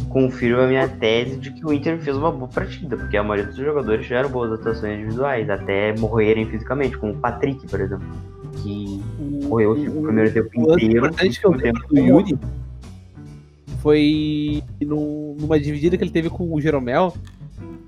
[0.09, 3.47] confirma a minha tese de que o Inter fez uma boa partida, porque a maioria
[3.47, 8.07] dos jogadores tiveram boas atuações individuais, até morrerem fisicamente, como o Patrick, por exemplo,
[8.63, 9.03] que
[9.45, 10.99] morreu o primeiro tempo o inteiro.
[10.99, 12.39] importante que eu o lembro do Yuri
[13.81, 17.13] foi num- numa dividida que ele teve com o Jeromel,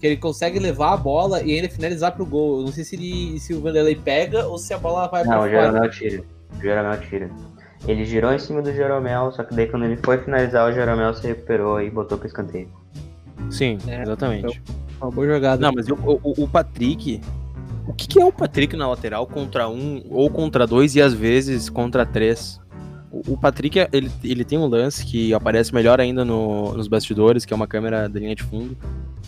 [0.00, 2.60] que ele consegue levar a bola e ainda finalizar pro gol.
[2.60, 5.30] Eu não sei se, ele, se o Vanderlei pega ou se a bola vai Não,
[5.30, 5.50] pra o fora.
[5.50, 6.24] Jeromel tira.
[6.56, 7.30] O Jeromel tira.
[7.86, 11.14] Ele girou em cima do Jeromel, só que daí quando ele foi finalizar, o Jeromel
[11.14, 12.68] se recuperou e botou pro escanteio.
[13.50, 14.62] Sim, É, exatamente.
[15.00, 15.62] Uma boa jogada.
[15.62, 17.20] Não, mas o, o, o Patrick.
[17.86, 21.14] O que, que é o Patrick na lateral contra um ou contra dois e às
[21.14, 22.59] vezes contra três?
[23.10, 27.44] O, o Patrick, ele, ele tem um lance que aparece melhor ainda no- nos bastidores,
[27.44, 28.76] que é uma câmera da linha de fundo,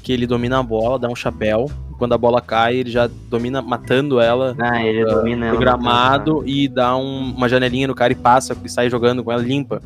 [0.03, 3.09] que ele domina a bola, dá um chapéu, e quando a bola cai, ele já
[3.29, 8.13] domina matando ela Ah, ele domina ela gramado e dá um- uma janelinha no cara
[8.13, 9.83] e passa e sai jogando com ela limpa.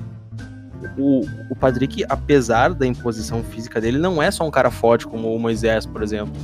[0.98, 5.34] O, o Patrick, apesar da imposição física dele, não é só um cara forte como
[5.34, 6.34] o Moisés, por exemplo.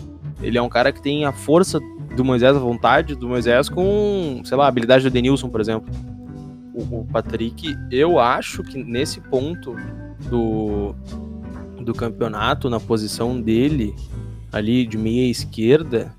[0.43, 1.79] Ele é um cara que tem a força
[2.17, 5.89] do Moisés, a vontade do Moisés com, sei lá, a habilidade do Denilson, por exemplo.
[6.75, 9.77] O, o Patrick, eu acho que nesse ponto
[10.31, 10.95] do,
[11.83, 13.95] do campeonato, na posição dele,
[14.51, 16.15] ali de meia esquerda,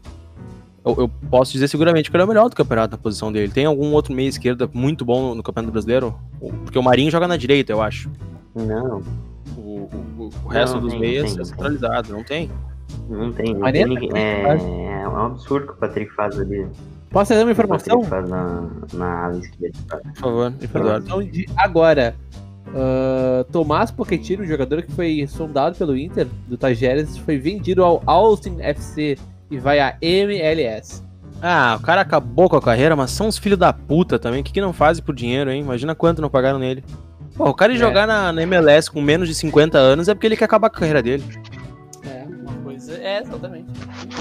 [0.86, 3.52] eu, eu posso dizer seguramente que ele é o melhor do campeonato na posição dele.
[3.52, 6.14] Tem algum outro meia esquerda muito bom no Campeonato Brasileiro?
[6.40, 8.12] O- Porque o Marinho joga na direita, eu acho.
[8.56, 9.02] Não,
[9.58, 9.90] O,
[10.20, 11.46] o- o resto Não, dos tem, meias tem, é tem.
[11.46, 12.52] centralizado, não tem.
[13.10, 13.54] não tem.
[13.56, 14.10] Não tem ninguém.
[14.10, 16.68] com É, é um absurdo que o Patrick faz ali.
[17.14, 18.02] Posso trazer uma informação?
[18.28, 20.02] Na, na ala esquerda.
[20.04, 20.54] Por favor.
[20.62, 22.16] Informação de agora.
[22.76, 28.58] Ah, Tomás Pochettino, jogador que foi sondado pelo Inter do Tajeres, foi vendido ao Austin
[28.60, 29.18] FC
[29.52, 31.04] e vai à MLS.
[31.42, 34.42] Ah, o cara acabou com a carreira, mas são uns filhos da puta também.
[34.42, 35.62] O que, que não fazem por dinheiro, hein?
[35.62, 36.84] Imagina quanto não pagaram nele.
[37.36, 37.80] Pô, o cara ir É.
[37.80, 40.78] jogar na, na MLS com menos de 50 anos é porque ele quer acabar com
[40.78, 41.24] a carreira dele.
[42.06, 42.94] É, uma coisa.
[42.98, 43.68] É, exatamente.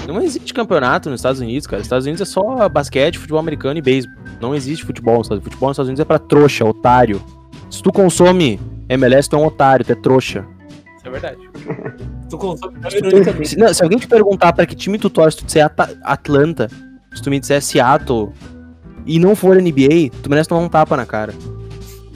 [0.07, 1.79] Não existe campeonato nos Estados Unidos, cara.
[1.81, 4.15] Os Estados Unidos é só basquete, futebol americano e beisebol.
[4.41, 5.53] Não existe futebol nos Estados Unidos.
[5.53, 7.21] Futebol nos Estados Unidos é pra trouxa, otário.
[7.69, 10.45] Se tu consome MLS, tu é um otário, tu é trouxa.
[10.97, 11.37] Isso é verdade.
[12.29, 15.37] tu consome Se, tu- se- não, se alguém te perguntar pra que time tu torce,
[15.37, 16.69] tu disser Ata- Atlanta,
[17.13, 18.29] se tu me disser Seattle
[19.05, 21.33] e não for NBA, tu merece tomar um tapa na cara.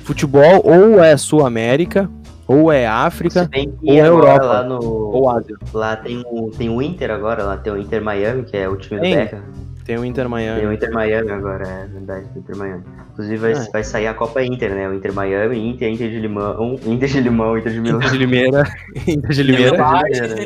[0.04, 2.10] Futebol ou é Sul América,
[2.48, 3.50] ou é África,
[3.84, 4.46] ou é agora Europa.
[4.46, 4.80] lá no.
[4.84, 5.56] ou Ásia.
[5.74, 8.76] Lá tem o, tem o Inter agora, lá tem o Inter Miami, que é o
[8.78, 9.12] time Tem.
[9.14, 9.42] do Beckham.
[9.86, 10.66] Tem o Inter Tem Miami.
[10.66, 12.84] o Inter Miami agora, é verdade, o Inter Miami.
[13.14, 13.68] Inclusive vai, Ah.
[13.72, 14.88] vai sair a Copa Inter, né?
[14.90, 17.98] O Inter Miami, Inter, Inter de Limão, Inter de Limão, Inter de Milão.
[18.00, 18.64] Inter de Limeira,
[19.08, 19.78] Inter de Limeira,
[20.10, 20.46] Inter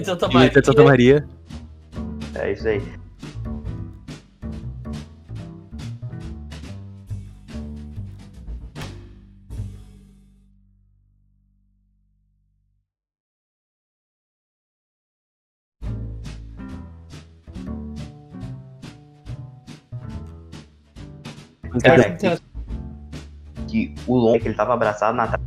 [0.61, 1.25] de Santa Maria.
[2.35, 2.81] É isso aí.
[21.81, 22.37] Cara, que,
[23.67, 25.39] que o Lomba, que ele tava abraçado na tra-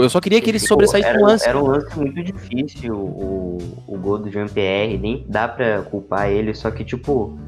[0.00, 0.06] trave.
[0.06, 1.48] Eu só queria que ele sobressaísse no lance.
[1.48, 6.54] Era um lance muito difícil o, o gol do Jean-Pierre, nem dá pra culpar ele,
[6.54, 7.38] só que, tipo,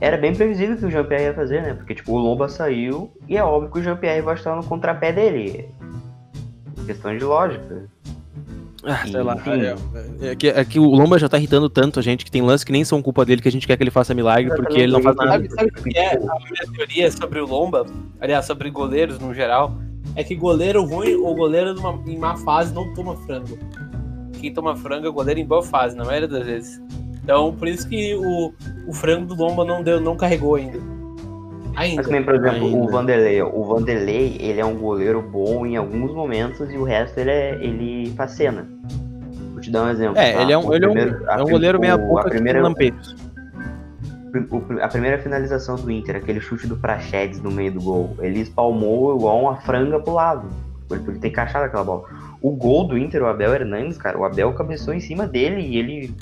[0.00, 1.74] era bem previsível que o Jean-Pierre ia fazer, né?
[1.74, 5.12] Porque, tipo, o Lomba saiu e é óbvio que o Jean-Pierre vai estar no contrapé
[5.12, 5.68] dele.
[6.86, 7.88] Questão de lógica.
[8.84, 9.34] Ah, sei lá.
[9.34, 9.50] enfim,
[10.20, 12.64] É que, é que o Lomba já tá irritando tanto a gente que tem lance
[12.64, 14.92] que nem são culpa dele que a gente quer que ele faça milagre porque ele
[14.92, 15.32] não faz nada.
[15.32, 17.84] Sabe, sabe o que é a minha teoria sobre o Lomba?
[18.20, 19.74] Aliás, sobre goleiros no geral.
[20.18, 23.56] É que goleiro ruim ou goleiro numa, em má fase não toma frango.
[24.40, 26.82] Quem toma frango é o goleiro em boa fase, na maioria das vezes.
[27.22, 28.52] Então, por isso que o,
[28.88, 30.78] o frango do Lomba não, deu, não carregou ainda.
[31.72, 32.02] Mas Ainda.
[32.02, 32.78] também, por exemplo, Ainda.
[32.78, 33.42] o Vanderlei.
[33.42, 37.54] O Vanderlei, ele é um goleiro bom em alguns momentos e o resto ele, é,
[37.62, 38.66] ele faz cena.
[39.52, 40.18] Vou te dar um exemplo.
[40.18, 40.42] É, tá?
[40.42, 42.20] ele é um, O ele é um, primeiro- a é um prim- goleiro meia boca
[42.22, 43.16] a que primeira, tem lampejos.
[44.50, 48.40] O- a primeira finalização do Inter, aquele chute do Prachedes no meio do gol, ele
[48.40, 50.48] espalmou igual uma franga pro lado.
[50.90, 52.04] Ele podia ter encaixado aquela bola.
[52.40, 55.76] O gol do Inter, o Abel Hernandes, cara, o Abel cabeçou em cima dele e
[55.76, 56.14] ele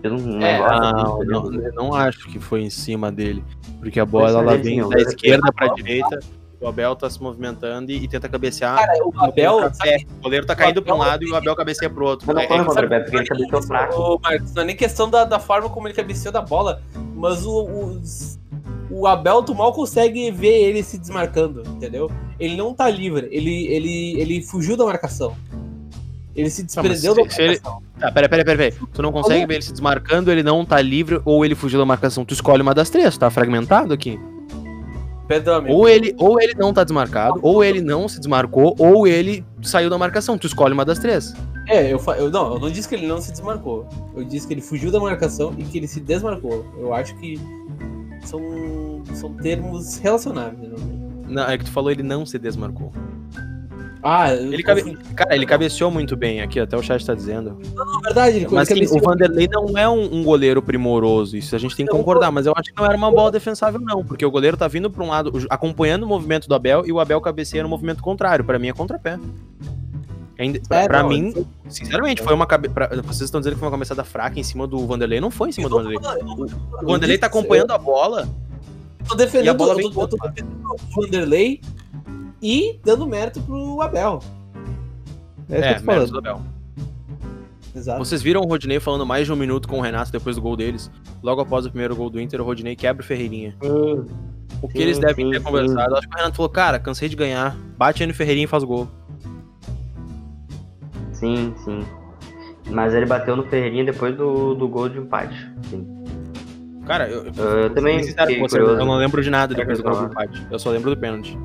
[0.00, 1.24] fez um É, negócio.
[1.26, 3.44] Não, assim, não, não acho que foi em cima dele.
[3.78, 6.18] Porque a bola ela vem da esquerda pra direita,
[6.60, 8.76] o Abel tá se movimentando e, e tenta cabecear.
[8.76, 9.60] Cara, o Abel.
[9.60, 9.98] no pé.
[10.18, 12.26] O goleiro tá caindo pra um lado e o Abel cabeceia pro outro.
[12.26, 14.00] Mas não É- foi é ele cabeceou fraco.
[14.00, 16.82] Ô, Marcos, não é nem questão da, da forma como ele cabeceou da bola,
[17.14, 18.38] mas o, os-
[18.90, 22.10] o Abel tu mal consegue ver ele se desmarcando, entendeu?
[22.40, 25.34] Ele não tá livre, ele, ele, ele fugiu da marcação.
[26.34, 27.82] Ele se desprendeu se- da ele- marcação.
[27.98, 28.74] Tá, pera, pera, pera, pera.
[28.92, 31.84] Tu não consegue ver ele se desmarcando, ele não tá livre ou ele fugiu da
[31.84, 32.24] marcação.
[32.24, 34.18] Tu escolhe uma das três, tá fragmentado aqui.
[35.28, 35.74] Perdão, amigo.
[35.74, 39.90] Ou ele, ou ele não tá desmarcado, ou ele não se desmarcou, ou ele saiu
[39.90, 40.38] da marcação.
[40.38, 41.34] Tu escolhe uma das três.
[41.68, 43.86] É, eu, eu, não, eu não disse que ele não se desmarcou.
[44.16, 46.64] Eu disse que ele fugiu da marcação e que ele se desmarcou.
[46.78, 47.38] Eu acho que
[48.24, 48.40] são,
[49.12, 50.70] são termos relacionáveis.
[50.70, 50.76] Né?
[51.28, 52.90] Não, é que tu falou ele não se desmarcou.
[54.02, 54.96] Ah, eu Ele cabe...
[55.16, 57.58] Cara, ele cabeceou muito bem aqui, até o chat tá dizendo.
[57.74, 61.54] Não, verdade, ele, Mas ele sim, o Vanderlei não é um, um goleiro primoroso, isso
[61.56, 64.04] a gente tem que concordar, mas eu acho que não era uma bola defensável não,
[64.04, 67.00] porque o goleiro tá vindo pra um lado, acompanhando o movimento do Abel e o
[67.00, 69.18] Abel cabeceia no movimento contrário, pra mim é contrapé.
[70.68, 71.34] Pra, É, pra não, mim,
[71.68, 72.68] sinceramente, foi uma cabe...
[72.68, 75.48] pra- vocês estão dizendo que foi uma cabeçada fraca em cima do Vanderlei, não foi
[75.48, 75.98] em cima do Vanderlei.
[76.82, 78.28] O Vanderlei tá acompanhando a bola,
[79.08, 81.60] tô defendendo, E a bola eu vem tô, eu tô defendendo o Vanderlei
[82.42, 84.20] e dando mérito pro Abel.
[85.48, 86.42] É, é, isso que eu tô mérito do Abel.
[87.74, 87.98] Exato.
[87.98, 90.56] Vocês viram o Rodinei falando mais de um minuto com o Renato depois do gol
[90.56, 90.90] deles?
[91.22, 93.54] Logo após o primeiro gol do Inter, o Rodinei quebra o Ferreirinha.
[94.60, 95.44] O que Sim, eles devem ter sim.
[95.44, 95.96] conversado.
[95.96, 97.56] Acho que o Renato falou, cara, cansei de ganhar.
[97.76, 98.88] Bate aí no Ferreirinha e faz gol.
[101.12, 101.80] Sim, sim.
[102.70, 105.50] Mas ele bateu no Ferreirinha depois do, do gol de empate.
[105.70, 105.86] Sim.
[106.86, 109.84] Cara, eu, Eu também Vou ser sincero você, eu não lembro de nada depois do
[109.84, 110.10] gol do falar.
[110.26, 110.46] empate.
[110.50, 111.38] Eu só lembro do pênalti.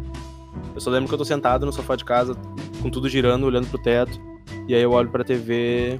[0.75, 2.35] Eu só lembro que eu tô sentado no sofá de casa,
[2.81, 4.19] com tudo girando, olhando pro teto.
[4.67, 5.99] E aí eu olho pra TV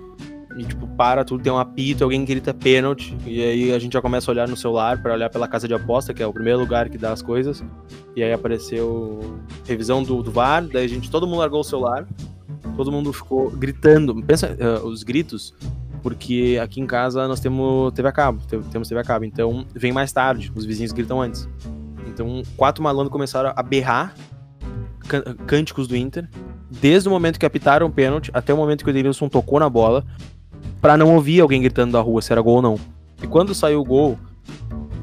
[0.58, 3.16] e, tipo, para tudo, tem um apito, alguém grita pênalti.
[3.26, 5.74] E aí a gente já começa a olhar no celular pra olhar pela casa de
[5.74, 7.64] aposta, que é o primeiro lugar que dá as coisas.
[8.16, 12.08] E aí apareceu revisão do, do VAR, daí a gente, todo mundo largou o celular.
[12.78, 14.16] Todo mundo ficou gritando.
[14.24, 15.54] Pensa, eh, os gritos
[16.02, 19.66] porque aqui em casa nós temos TV a cabo, te- temos TV a cabo, então
[19.74, 21.48] vem mais tarde, os vizinhos gritam antes.
[22.08, 24.14] Então, quatro malandros começaram a berrar
[25.48, 26.30] cânticos do Inter,
[26.70, 29.70] desde o momento que apitaram o pênalti até o momento que o Edenilson tocou na
[29.70, 30.06] bola,
[30.82, 32.80] pra não ouvir alguém gritando da rua se era gol ou não.
[33.22, 34.18] E quando saiu o gol,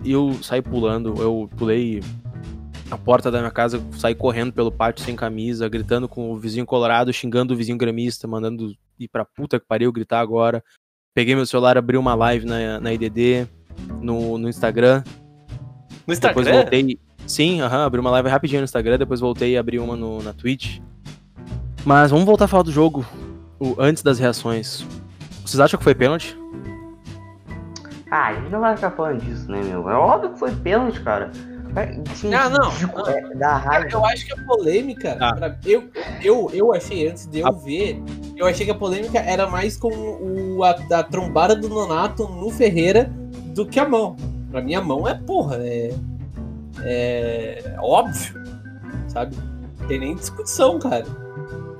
[0.04, 2.02] eu saí pulando, eu pulei
[2.90, 6.66] a porta da minha casa, saí correndo pelo pátio sem camisa, gritando com o vizinho
[6.66, 10.62] colorado, xingando o vizinho gremista, mandando ir pra puta que pariu gritar agora.
[11.14, 13.46] Peguei meu celular, abri uma live na, na IDD,
[14.00, 15.02] no, no Instagram.
[16.06, 16.52] No Depois Instagram?
[16.52, 16.98] voltei.
[17.30, 20.32] Sim, aham, abri uma live rapidinho no Instagram, depois voltei e abri uma no, na
[20.32, 20.80] Twitch.
[21.84, 23.06] Mas vamos voltar a falar do jogo
[23.60, 24.84] o, antes das reações.
[25.44, 26.36] Vocês acham que foi pênalti?
[28.10, 29.88] Ah, a gente não vai ficar falando disso, né, meu?
[29.88, 31.30] É óbvio que foi pênalti, cara.
[31.76, 32.02] É,
[32.36, 32.68] Ah, não.
[33.08, 33.88] é, Cara, raiva.
[33.92, 35.16] eu acho que a polêmica.
[35.20, 35.36] Ah.
[35.36, 35.88] pra- eu,
[36.20, 37.52] eu, eu achei, antes de eu Ah.
[37.52, 38.02] ver,
[38.36, 42.50] eu achei que a polêmica era mais com o, a, a trombada do Nonato no
[42.50, 43.08] Ferreira
[43.54, 44.16] do que a mão.
[44.50, 45.94] Pra mim, a mão é porra, é.
[46.82, 48.42] É óbvio,
[49.08, 49.36] sabe?
[49.88, 51.04] Tem nem discussão, cara.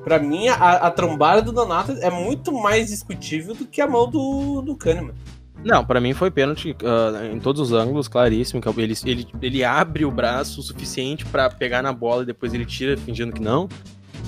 [0.05, 4.11] Pra mim, a, a trombada do Nonato é muito mais discutível do que a mão
[4.11, 5.15] do, do Kahneman.
[5.63, 8.61] Não, pra mim foi pênalti ah, em todos os ângulos, claríssimo.
[8.61, 12.55] que Ele, ele, ele abre o braço o suficiente pra pegar na bola e depois
[12.55, 13.69] ele tira fingindo que não.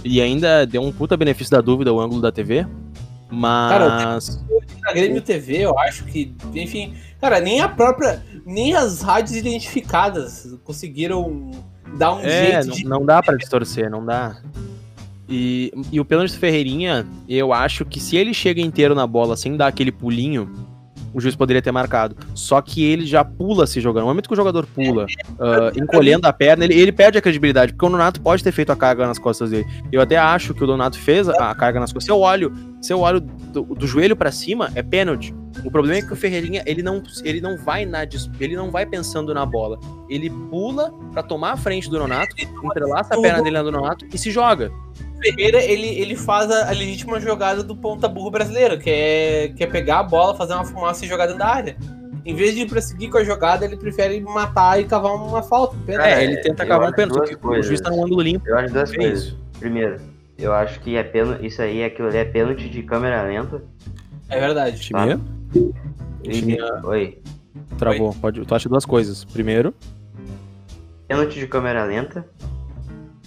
[0.04, 2.66] E ainda deu um puta benefício da dúvida o ângulo da TV.
[3.32, 4.44] Mas.
[4.82, 10.54] Na Grêmio TV, eu acho que, enfim, cara, nem a própria, nem as rádios identificadas
[10.64, 11.50] conseguiram
[11.96, 12.84] dar um É, jeito não, de.
[12.84, 14.36] não dá pra distorcer, não dá.
[15.28, 19.56] E, e o pênalti Ferreirinha, eu acho que se ele chega inteiro na bola sem
[19.56, 20.50] dar aquele pulinho,
[21.12, 22.16] o juiz poderia ter marcado.
[22.34, 24.02] Só que ele já pula se jogando.
[24.02, 25.06] No momento que o jogador pula,
[25.38, 28.70] ah, encolhendo a perna, ele, ele perde a credibilidade, porque o Donato pode ter feito
[28.72, 29.66] a carga nas costas dele.
[29.90, 32.04] Eu até acho que o Donato fez a, a carga nas costas.
[32.04, 35.34] Se eu olho, se eu olho do, do joelho pra cima, é pênalti.
[35.64, 38.02] O problema é que o Ferreirinha, ele não, ele não vai na
[38.40, 39.78] ele não vai pensando na bola.
[40.08, 44.06] Ele pula pra tomar a frente do Nonato, entrelaça a perna dele na do Nonato
[44.12, 44.72] e se joga.
[45.22, 49.62] Ferreira, ele, ele faz a, a legítima jogada do ponta burro brasileiro, que é, que
[49.62, 51.76] é pegar a bola, fazer uma fumaça e jogar dentro da área.
[52.24, 55.74] Em vez de prosseguir com a jogada, ele prefere matar e cavar uma falta.
[55.76, 56.08] um pênalti.
[56.08, 58.48] É, ele tenta eu acabar um acho pênalti, o juiz tá num ângulo limpo.
[58.48, 59.24] Eu acho duas É coisas.
[59.24, 59.38] isso.
[59.58, 59.96] Primeiro,
[60.38, 63.62] eu acho que é pênalti, isso aí, aquilo ali é pênalti de câmera lenta.
[64.28, 64.78] É verdade.
[64.80, 65.18] Time
[66.24, 67.18] E- Time- Oi.
[67.76, 68.14] travou.
[68.14, 69.24] Pode, tu acha duas coisas.
[69.24, 69.74] Primeiro,
[71.08, 72.24] Pênalti de câmera lenta.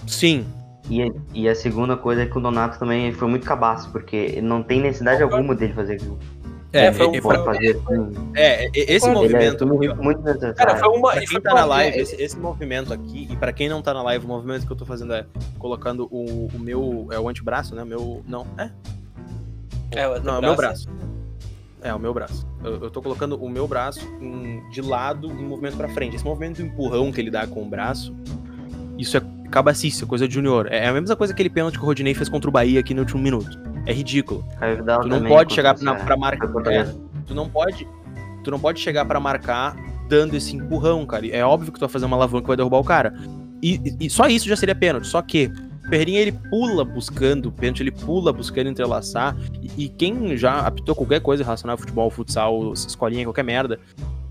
[0.08, 0.46] sim.
[0.90, 4.62] E, e a segunda coisa é que o Donato também foi muito cabaço, porque não
[4.62, 6.20] tem necessidade alguma dele fazer aquilo.
[6.72, 8.12] É, É, foi um- é, Pode fazer assim.
[8.36, 10.56] é, é, esse é movimento aqui, ó, muito, muito necessário.
[10.56, 11.12] Cara, foi uma.
[11.12, 13.82] Pra quem foi tá na live, é, esse, esse movimento aqui, e pra quem não
[13.82, 15.26] tá na live, o movimento que eu tô fazendo é
[15.58, 17.08] colocando o, o meu.
[17.12, 17.86] É o antebraço, né?
[17.86, 18.22] Meu.
[18.28, 18.70] Não, é?
[19.92, 20.90] É, o Não, é o meu braço.
[21.82, 22.46] É, o meu braço.
[22.64, 26.16] Eu, eu tô colocando o meu braço em- de lado em movimento pra frente.
[26.16, 28.14] Esse movimento do empurrão que ele dá com o braço,
[28.98, 30.68] isso é cabacice, é coisa de junior.
[30.70, 32.94] É a mesma coisa que aquele pênalti que o Rodinei fez contra o Bahia aqui
[32.94, 33.60] no último minuto.
[33.86, 34.44] É ridículo.
[35.02, 36.04] Tu não pode chegar na, Ceará.
[36.06, 36.72] pra marcar.
[36.72, 36.88] É,
[37.26, 37.88] tu não pode.
[38.44, 39.76] Tu não pode chegar pra marcar
[40.08, 41.28] dando esse empurrão, cara.
[41.28, 43.14] É óbvio que tu vai fazer uma alavanca que vai derrubar o cara.
[43.62, 45.08] E, e- só isso já seria pênalti.
[45.08, 45.52] Só que
[45.86, 49.36] o Ferreirinha ele pula buscando o pênalti, ele pula buscando entrelaçar.
[49.78, 53.80] E, e quem já apitou qualquer coisa relacionada a futebol, futsal, escolinha, qualquer merda,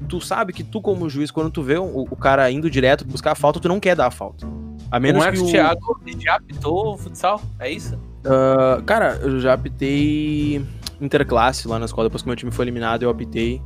[0.08, 3.32] tu sabe que tu, como juiz, quando tu vê o, o cara indo direto buscar
[3.32, 4.46] a falta, tu não quer dar a falta.
[4.90, 7.40] A O menos Marcos que o, Thiago já apitou o futsal?
[7.58, 7.98] É isso?
[8.24, 10.64] Ah, cara, eu já apitei
[11.00, 12.08] interclasse lá na escola.
[12.08, 13.60] Depois que meu time foi eliminado, eu apitei.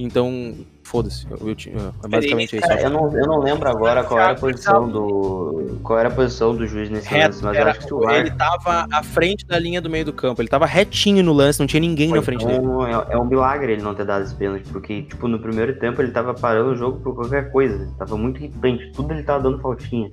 [0.00, 0.54] Então,
[0.84, 1.26] foda-se.
[1.28, 1.56] Eu, eu
[2.04, 2.66] é basicamente isso.
[2.68, 5.80] Cara, eu não, eu não lembro agora qual era a posição do.
[5.82, 8.10] Qual era a posição do juiz nesse Reto, lance, mas eu era- acho que o
[8.10, 10.40] ele tava à frente da linha do meio do campo.
[10.40, 12.58] Ele tava retinho no lance, não tinha ninguém na frente dele.
[12.58, 15.76] Então, é, é um milagre ele não ter dado esse pênalti, porque, tipo, no primeiro
[15.80, 17.92] tempo ele tava parando o jogo por qualquer coisa.
[17.98, 20.12] Tava muito irritante, tudo ele tava dando faltinha.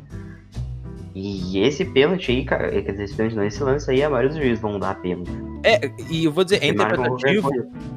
[1.18, 4.30] E esse pênalti aí, cara, quer dizer, esse pênalti não, esse lance aí, a maioria
[4.30, 5.32] dos juízes vão dar pênalti.
[5.64, 7.50] É, e eu vou dizer, é interpretativo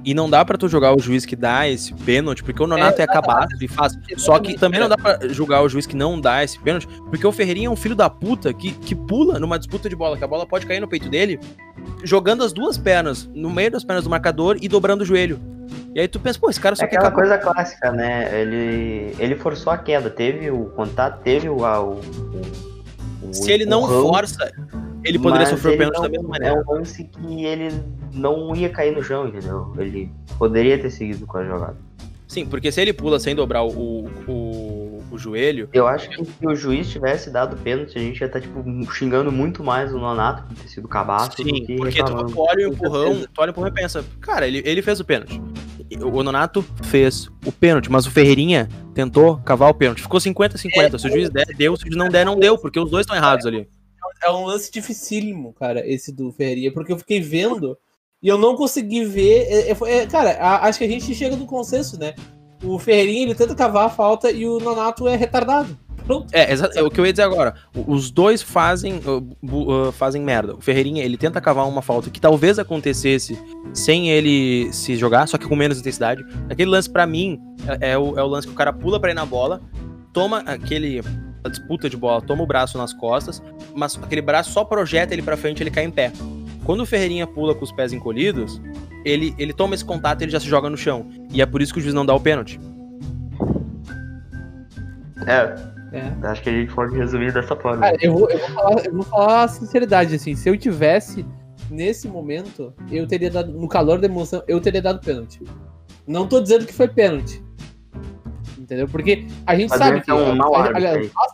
[0.04, 3.02] e não dá pra tu jogar o juiz que dá esse pênalti, porque o Nonato
[3.02, 3.92] é, cabaço e faz.
[4.16, 5.02] Só que também não cara.
[5.14, 7.76] dá pra julgar o juiz que não dá esse pênalti, porque o Ferreirinha é um
[7.76, 10.78] filho da puta que, que pula numa disputa de bola, que a bola pode cair
[10.78, 11.40] no peito dele,
[12.04, 15.40] jogando as duas pernas no meio das pernas do marcador e dobrando o joelho.
[15.92, 18.40] E aí tu pensa, pô, esse cara só É quer aquela coisa clássica, né?
[18.40, 21.56] Ele, ele forçou a queda, teve o contato, teve o.
[21.64, 22.77] o, o-
[23.28, 24.50] o Se ele não força,
[25.04, 26.64] ele poderia sofrer o ele pênalti da não- mesma É maneira.
[26.68, 27.68] um lance que ele
[28.12, 29.72] não ia cair no chão, entendeu?
[29.78, 31.76] Ele poderia ter seguido com a jogada.
[32.26, 34.10] Sim, porque se ele pula sem dobrar o, o,
[35.10, 38.40] o joelho, Eu acho que se o juiz tivesse dado pênalti, a gente ia estar,
[38.40, 42.12] tipo, xingando muito mais o Nonato por ter sido cabaço do Sim, que porque tu,
[42.40, 45.40] olha o empurrão, tu olha o empurrão e pensa, cara, ele, ele fez o pênalti.
[46.02, 50.02] O Nonato fez o pênalti, mas o Ferreirinha tentou cavar o pênalti.
[50.02, 50.98] Ficou 50-50.
[50.98, 51.74] Se o juiz der, deu.
[51.76, 53.66] Se o juiz não der, não deu, porque os dois estão errados ali.
[54.22, 57.78] É um lance dificílimo, cara, esse do Ferreria, porque eu fiquei vendo
[58.22, 59.46] e eu não consegui ver.
[59.48, 62.14] é, é, é, cara, a- acho que a gente chega no consenso, né?
[62.62, 65.76] O Ferreirinha ele tenta cavar a falta e o Nonato é retardado.
[66.08, 66.26] Pronto.
[66.32, 67.54] É, é o que eu ia dizer agora.
[67.86, 70.54] Os dois fazem, uh, uh, fazem merda.
[70.54, 73.38] O Ferreirinha, ele tenta cavar uma falta que talvez acontecesse
[73.74, 76.24] sem ele se jogar, só que com menos intensidade.
[76.48, 77.38] Aquele lance, pra mim,
[77.80, 79.60] é, é o, é o lance que o cara pula pra ir na bola,
[80.12, 81.02] toma aquele.
[81.44, 83.40] A disputa de bola, toma o braço nas costas,
[83.74, 86.10] mas aquele braço só projeta ele pra frente ele cai em pé.
[86.64, 88.60] Quando o Ferreirinha pula com os pés encolhidos,
[89.04, 91.08] ele, ele toma esse contato e ele já se joga no chão.
[91.32, 92.60] E é por isso que o juiz não dá o pênalti.
[95.26, 95.54] É,
[95.92, 96.26] É.
[96.28, 97.80] acho que a gente pode resumir dessa forma.
[97.80, 101.24] Cara, eu vou, eu, vou falar, eu vou falar a sinceridade, assim, se eu tivesse
[101.70, 105.42] nesse momento, eu teria dado, no calor da emoção, eu teria dado pênalti.
[106.06, 107.42] Não tô dizendo que foi pênalti.
[108.58, 108.86] Entendeu?
[108.88, 110.10] Porque a gente Mas sabe que.
[110.10, 111.32] é um mau aliás, nós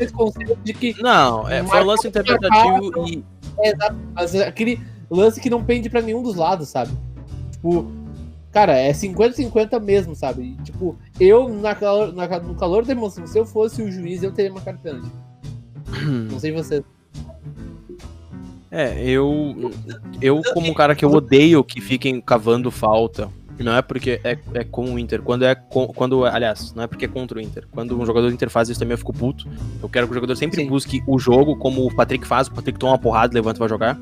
[0.00, 3.24] esse conceito de que Não, é, foi um lance interpretativo e.
[3.58, 3.96] É, exato.
[4.14, 4.80] Mas é aquele
[5.16, 6.92] lance que não pende pra nenhum dos lados, sabe?
[7.52, 7.90] Tipo,
[8.52, 10.42] cara, é 50-50 mesmo, sabe?
[10.58, 14.22] E, tipo, eu, na calor, na- no calor da emoção, se eu fosse o juiz,
[14.22, 15.08] eu teria marcado pênalti.
[16.30, 16.82] Não sei você.
[18.70, 19.72] É, eu.
[20.20, 23.28] Eu, como um cara que eu odeio que fiquem cavando falta.
[23.58, 25.20] Não é porque é, é com o Inter.
[25.20, 25.54] Quando é.
[25.54, 27.66] com- quando, aliás, não é porque é contra o Inter.
[27.70, 29.46] Quando um jogador do Inter faz isso também eu fico puto.
[29.82, 30.68] Eu quero que o jogador sempre Sim.
[30.68, 32.46] busque o jogo, como o Patrick faz.
[32.46, 33.98] O Patrick toma uma porrada, levanta e vai jogar.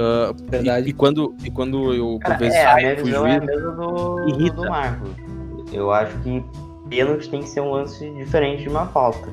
[0.00, 0.86] Ah, Verdade.
[0.86, 3.38] E, e quando, e quando eu, por Cara, vezes, é, a minha visão é a
[3.38, 3.46] juiz.
[3.46, 4.56] mesma do, irrita.
[4.56, 5.06] do Marco.
[5.72, 6.44] Eu acho que
[6.88, 9.28] pênalti tem que ser um lance diferente de uma falta.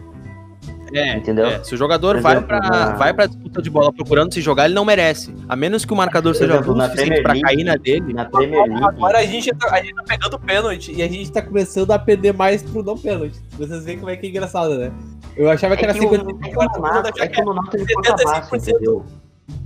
[0.94, 1.46] É, Entendeu?
[1.48, 4.34] é, se o jogador Por vai, exemplo, pra, na- vai pra disputa de bola procurando
[4.34, 5.36] se jogar, ele não merece.
[5.50, 8.14] A menos que o marcador Por seja exemplo, bom o suficiente League- cair na dele.
[8.14, 11.30] Na Premier League, Agora a gente, tá, a gente tá pegando pênalti e a gente
[11.30, 13.38] tá começando a pender mais pro não pênalti.
[13.58, 14.92] Vocês veem como é que é engraçado, né?
[15.36, 17.46] Eu achava que é era que, o, 50 é que o Nonato, é que o
[17.46, 18.18] Nonato ele foi 75%.
[18.24, 19.06] cabaço, entendeu?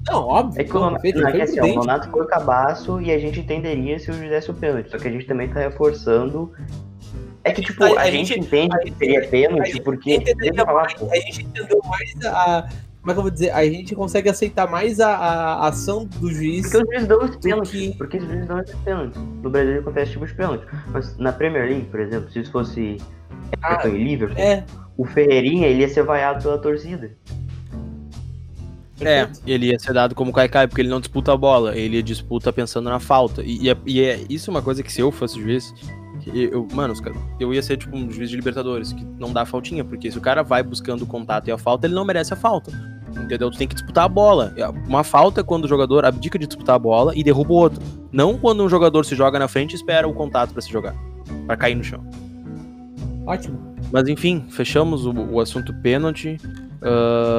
[0.08, 0.62] Não, óbvio.
[0.62, 1.76] É que o não, Nonato, é foi que assim, o.
[1.76, 4.90] Nonato foi cabaço e a gente entenderia se o juiz desse o pênalti.
[4.92, 6.52] Só que a gente também tá reforçando.
[7.44, 9.82] É que, tipo, A- a, a gente, gente- entende a que seria a pênalti, gente
[9.82, 10.24] porque.
[10.66, 11.10] Falar, pô.
[11.12, 12.70] a gente entendeu mais a.
[13.02, 13.50] Como é que eu vou dizer?
[13.50, 16.62] A gente consegue aceitar mais a, a ação do juiz.
[16.62, 17.72] Porque os juízes dão esse do pênalti.
[17.72, 19.18] que- Porque os juízes dão esse pênalti.
[19.18, 20.68] No Brasil acontece tipo de pênalti.
[20.90, 22.98] Mas na Premier League, por exemplo, se isso fosse
[23.52, 24.64] Everton e Liverpool, É,
[24.96, 27.12] o Ferreirinha ele ia ser vaiado pela torcida.
[29.02, 29.42] É, perfeito.
[29.50, 32.90] ele ia ser dado como Kaikai, porque ele não disputa a bola, ele disputa pensando
[32.90, 33.42] na falta.
[33.44, 35.74] E, e é, e é isso uma coisa que se eu fosse juiz,
[36.34, 39.84] eu, mano, cara- eu ia ser tipo um juiz de Libertadores, que não dá faltinha,
[39.84, 42.38] porque se o cara vai buscando o contato e a falta, ele não merece a
[42.38, 42.72] falta.
[43.12, 43.52] Entendeu?
[43.52, 44.54] Tu tem que disputar a bola.
[44.88, 47.82] Uma falta é quando o jogador abdica de disputar a bola e derruba o outro.
[48.12, 50.96] Não quando um jogador se joga na frente e espera o contato pra se jogar.
[51.46, 52.02] Pra cair no chão.
[53.26, 53.60] Ótimo.
[53.92, 56.38] Mas enfim, fechamos o, o assunto pênalti.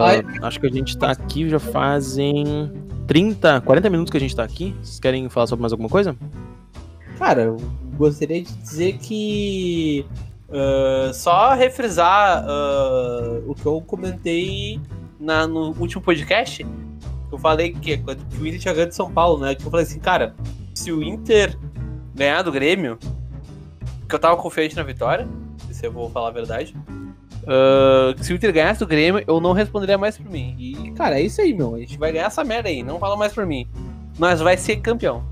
[0.02, 0.22] Ai.
[0.42, 2.70] acho que a gente tá aqui já fazem
[3.06, 4.74] 30, 40 minutos que a gente tá aqui.
[4.82, 6.16] Vocês querem falar sobre mais alguma coisa?
[7.18, 7.56] Cara, eu
[7.96, 10.06] gostaria de dizer que.
[10.50, 14.80] ah, só refrisar ah, o que eu comentei
[15.20, 16.66] na- no último podcast.
[17.30, 19.54] Eu falei que, que o Inter tinha ganho de São Paulo, né?
[19.54, 20.34] Que eu falei assim, cara,
[20.74, 21.56] se o Inter
[22.14, 22.98] ganhar do Grêmio,
[24.08, 25.26] que eu tava confiante na vitória,
[25.70, 26.76] se eu vou falar a verdade.
[27.46, 30.54] Ah, se o Inter ganhasse do Grêmio, eu não responderia mais por mim.
[30.58, 31.74] E, cara, é isso aí, meu.
[31.74, 33.66] A gente vai ganhar essa merda aí, não fala mais por mim.
[34.18, 35.24] Nós vai ser campeão.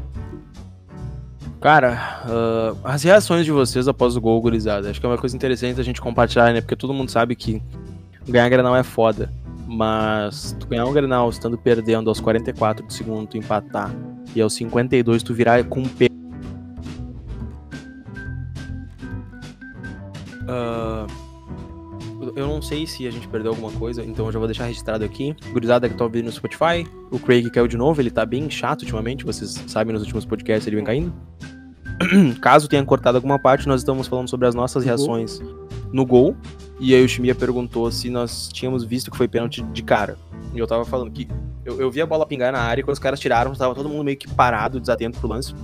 [1.61, 4.91] Cara, ah, as reações de vocês após o gol, gurizada.
[4.91, 6.61] Acho que é uma coisa interessante a gente compartilhar, né?
[6.61, 7.63] Porque todo mundo sabe que
[8.27, 9.33] ganhar Grenal é foda.
[9.67, 13.95] Mas tu ganhar um Grenal estando perdendo aos 44 do segundo, tu empatar.
[14.35, 16.09] E aos 52 tu virar com um P.
[20.49, 21.07] Ah,
[22.31, 24.65] eu, eu não sei se a gente perdeu alguma coisa, então eu já vou deixar
[24.65, 25.35] registrado aqui.
[25.53, 28.83] Gurizada que tá ouvindo no Spotify, o Craig caiu de novo, ele tá bem chato
[28.83, 31.13] ultimamente, vocês sabem nos últimos podcasts ele vem caindo.
[32.41, 35.41] Caso tenha cortado alguma parte, nós estamos falando sobre as nossas reações
[35.93, 36.37] no gol.
[36.79, 40.17] E aí o Chimia perguntou se nós tínhamos visto que foi pênalti de cara.
[40.55, 41.29] E eu tava falando que
[41.65, 43.89] eu, eu vi a bola pingar na área e quando os caras tiraram, tava todo
[43.89, 45.55] mundo meio que parado, desatento pro lance.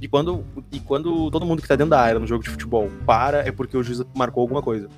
[0.00, 2.88] E quando, e quando todo mundo que tá dentro da área no jogo de futebol
[3.04, 4.88] para, é porque o juiz marcou alguma coisa.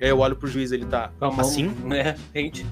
[0.00, 1.68] E aí eu olho pro juiz, ele tá Com a mão, assim.
[1.84, 2.16] né?
[2.34, 2.64] Rente.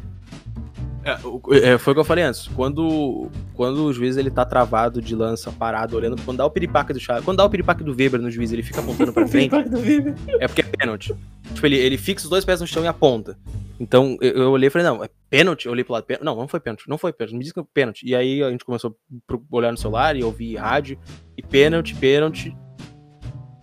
[1.07, 2.49] É, é, foi o que eu falei antes.
[2.49, 6.93] Quando, quando o juiz ele tá travado de lança, parado, olhando, quando dá o piripaque
[6.93, 9.55] do Chaves, quando dá o piripaque do Weber no juiz, ele fica apontando pra frente,
[10.41, 11.15] é porque é pênalti.
[11.55, 13.39] Tipo, ele, ele fixa os dois pés no chão e aponta.
[13.79, 15.67] Então eu, eu olhei e falei, não, é pênalti?
[15.67, 16.25] Eu olhei pro lado, pênalti.
[16.25, 18.05] Não, não foi pênalti, não foi pênalti, me diz que é pênalti.
[18.05, 18.97] E aí a gente começou
[19.31, 20.99] a olhar no celular e ouvir rádio,
[21.37, 22.57] e pênalti, pênalti.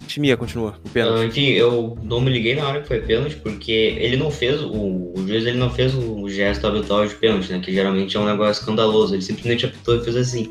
[0.07, 1.25] Timia, continua, o pênalti.
[1.25, 5.13] Enfim, eu não me liguei na hora que foi pênalti, porque ele não fez, o,
[5.15, 7.59] o juiz ele não fez o gesto habitual de pênalti, né?
[7.59, 9.15] Que geralmente é um negócio escandaloso.
[9.15, 10.49] Ele simplesmente apitou e fez assim.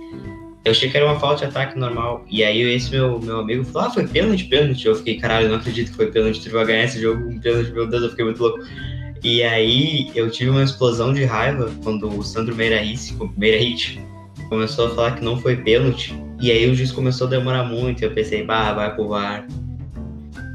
[0.65, 2.25] Eu achei que era uma falta de ataque normal.
[2.31, 4.87] E aí esse meu, meu amigo falou, ah, foi pênalti, pênalti.
[4.87, 7.73] Eu fiquei, caralho, não acredito que foi pênalti, tu vai ganhar esse jogo com pênalti,
[7.73, 8.61] meu Deus, eu fiquei muito louco.
[9.25, 14.01] E aí eu tive uma explosão de raiva quando o Sandro Meirahit, Meirahit
[14.53, 16.15] começou a falar que não foi pênalti.
[16.39, 18.05] E aí o juiz começou a demorar muito.
[18.05, 19.49] Eu pensei, bah, vai pro VAR.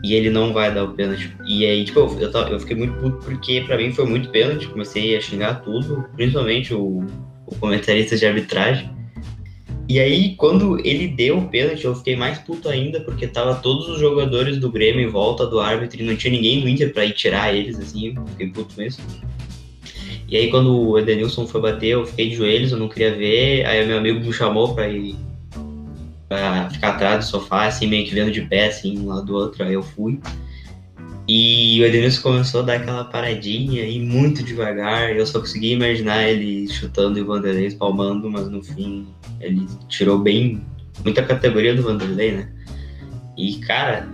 [0.03, 1.35] E ele não vai dar o pênalti.
[1.47, 4.67] E aí, tipo, eu, eu, fiquei muito puto porque pra mim foi muito pênalti.
[4.67, 7.07] Comecei a xingar tudo, principalmente o,
[7.47, 8.95] o comentarista de arbitragem.
[9.89, 13.89] E aí, quando ele deu o pênalti, eu fiquei mais puto ainda, porque tava todos
[13.89, 17.05] os jogadores do Grêmio em volta do árbitro e não tinha ninguém do Inter pra
[17.05, 19.03] ir tirar eles, assim, fiquei puto mesmo.
[20.27, 23.65] E aí, quando o Edenilson foi bater, eu fiquei de joelhos, eu não queria ver.
[23.65, 25.15] Aí, meu amigo me chamou pra ir
[26.27, 29.35] pra ficar atrás do sofá, assim, meio que vendo de pé, assim, um lado do
[29.35, 29.63] outro.
[29.63, 30.19] Aí eu fui.
[31.27, 35.11] E o Edenilson começou a dar aquela paradinha e muito devagar.
[35.15, 39.07] Eu só conseguia imaginar ele chutando e o Vanderlei espalmando, mas no fim
[39.41, 40.61] ele tirou bem
[41.03, 42.49] muita categoria do Vanderlei, né?
[43.37, 44.07] E cara,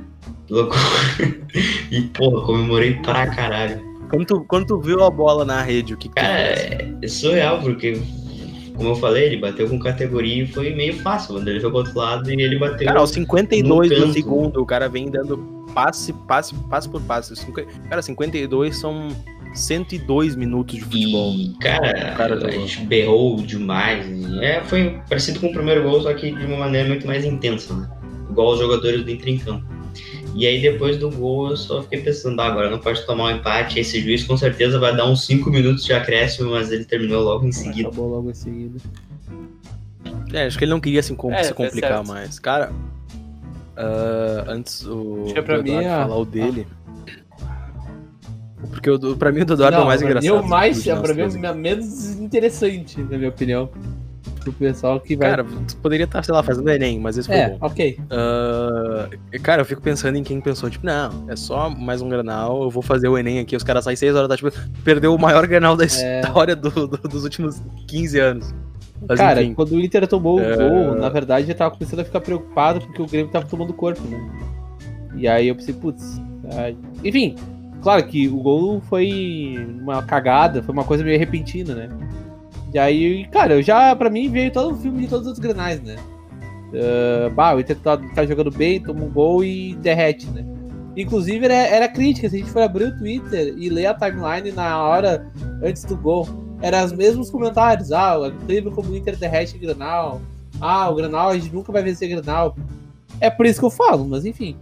[0.50, 0.82] loucura.
[1.92, 3.93] e porra, comemorei pra caralho.
[4.14, 6.98] Quando tu, quando tu viu a bola na rede, o que que Cara, fez?
[7.02, 8.00] é surreal, porque,
[8.76, 11.34] como eu falei, ele bateu com categoria e foi meio fácil.
[11.34, 12.86] O Vanderlei foi pro outro lado e ele bateu.
[12.86, 14.14] Cara, aos 52 no do canto.
[14.14, 15.38] segundo, o cara vem dando
[15.74, 17.34] passe, passe, passe por passe.
[17.90, 19.08] Cara, 52 são
[19.56, 21.34] 102 minutos de futebol.
[21.34, 22.52] E, cara, cara a jogou.
[22.52, 24.06] gente berrou demais.
[24.08, 27.26] e É, foi parecido com o primeiro gol, só que de uma maneira muito mais
[27.26, 27.90] intensa, né?
[28.30, 29.66] Igual os jogadores do Inter em campo.
[30.36, 33.32] E aí, depois do gol, eu só fiquei pensando, ah, agora não pode tomar um
[33.38, 33.80] empate.
[33.80, 37.46] Esse juiz com certeza vai dar uns 5 minutos de acréscimo, mas ele terminou logo
[37.46, 37.88] em seguida.
[37.90, 38.80] Acabou logo em seguida.
[40.34, 42.08] É, acho que ele não queria se, com- É, se tá complicar certo.
[42.08, 42.40] mais.
[42.40, 42.72] Cara,
[43.78, 46.68] ah, antes o, Acho que pra mim é- falar o dele.
[48.72, 50.36] Porque o, pra mim o do Eduardo é o mais engraçado.
[50.36, 51.38] É o mais, nós pra mim é aqui.
[51.48, 53.70] o menos interessante, na minha opinião.
[54.44, 55.30] Pro pessoal que vai.
[55.30, 57.58] Cara, tu poderia estar, sei lá, fazendo Enem, mas esse foi é, bom.
[57.62, 57.98] ok.
[58.10, 59.10] Ah,
[59.42, 62.70] cara, eu fico pensando em quem pensou, tipo, não, é só mais um granal, eu
[62.70, 65.20] vou fazer o Enem aqui, os caras saem 6 horas da tarde, tipo, perdeu o
[65.20, 65.88] maior granal da É.
[65.88, 68.54] história do- do- dos últimos 15 anos.
[69.08, 70.54] Mas, Cara, enfim, quando o Inter tomou É.
[70.54, 73.74] o gol, na verdade eu tava começando a ficar preocupado porque o Grêmio tava tomando
[73.74, 74.18] corpo, né?
[75.16, 76.22] E aí eu pensei, putz.
[76.58, 76.76] ai.
[77.04, 77.36] Enfim,
[77.82, 81.90] claro que o gol foi uma cagada, foi uma coisa meio repentina, né?
[82.74, 85.82] E aí, cara, eu já, pra mim, veio todo o filme de todos os granais,
[85.82, 85.96] né?
[86.74, 90.44] Ah, bah, o Inter tá, tá jogando bem, toma um gol e derrete, né?
[90.96, 94.52] Inclusive, era, era crítica, se a gente for abrir o Twitter e ler a timeline
[94.52, 95.26] na hora
[95.64, 96.28] antes do gol,
[96.62, 97.92] eram os mesmos comentários.
[97.92, 100.22] Ah, é incrível como o Inter derrete Granal.
[100.62, 102.56] Ah, o Granal, a gente nunca vai vencer Granal.
[103.20, 104.56] É por isso que eu falo, mas enfim.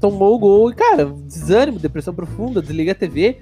[0.00, 3.38] Tomou o gol e, cara, desânimo, depressão profunda, desliga a TV.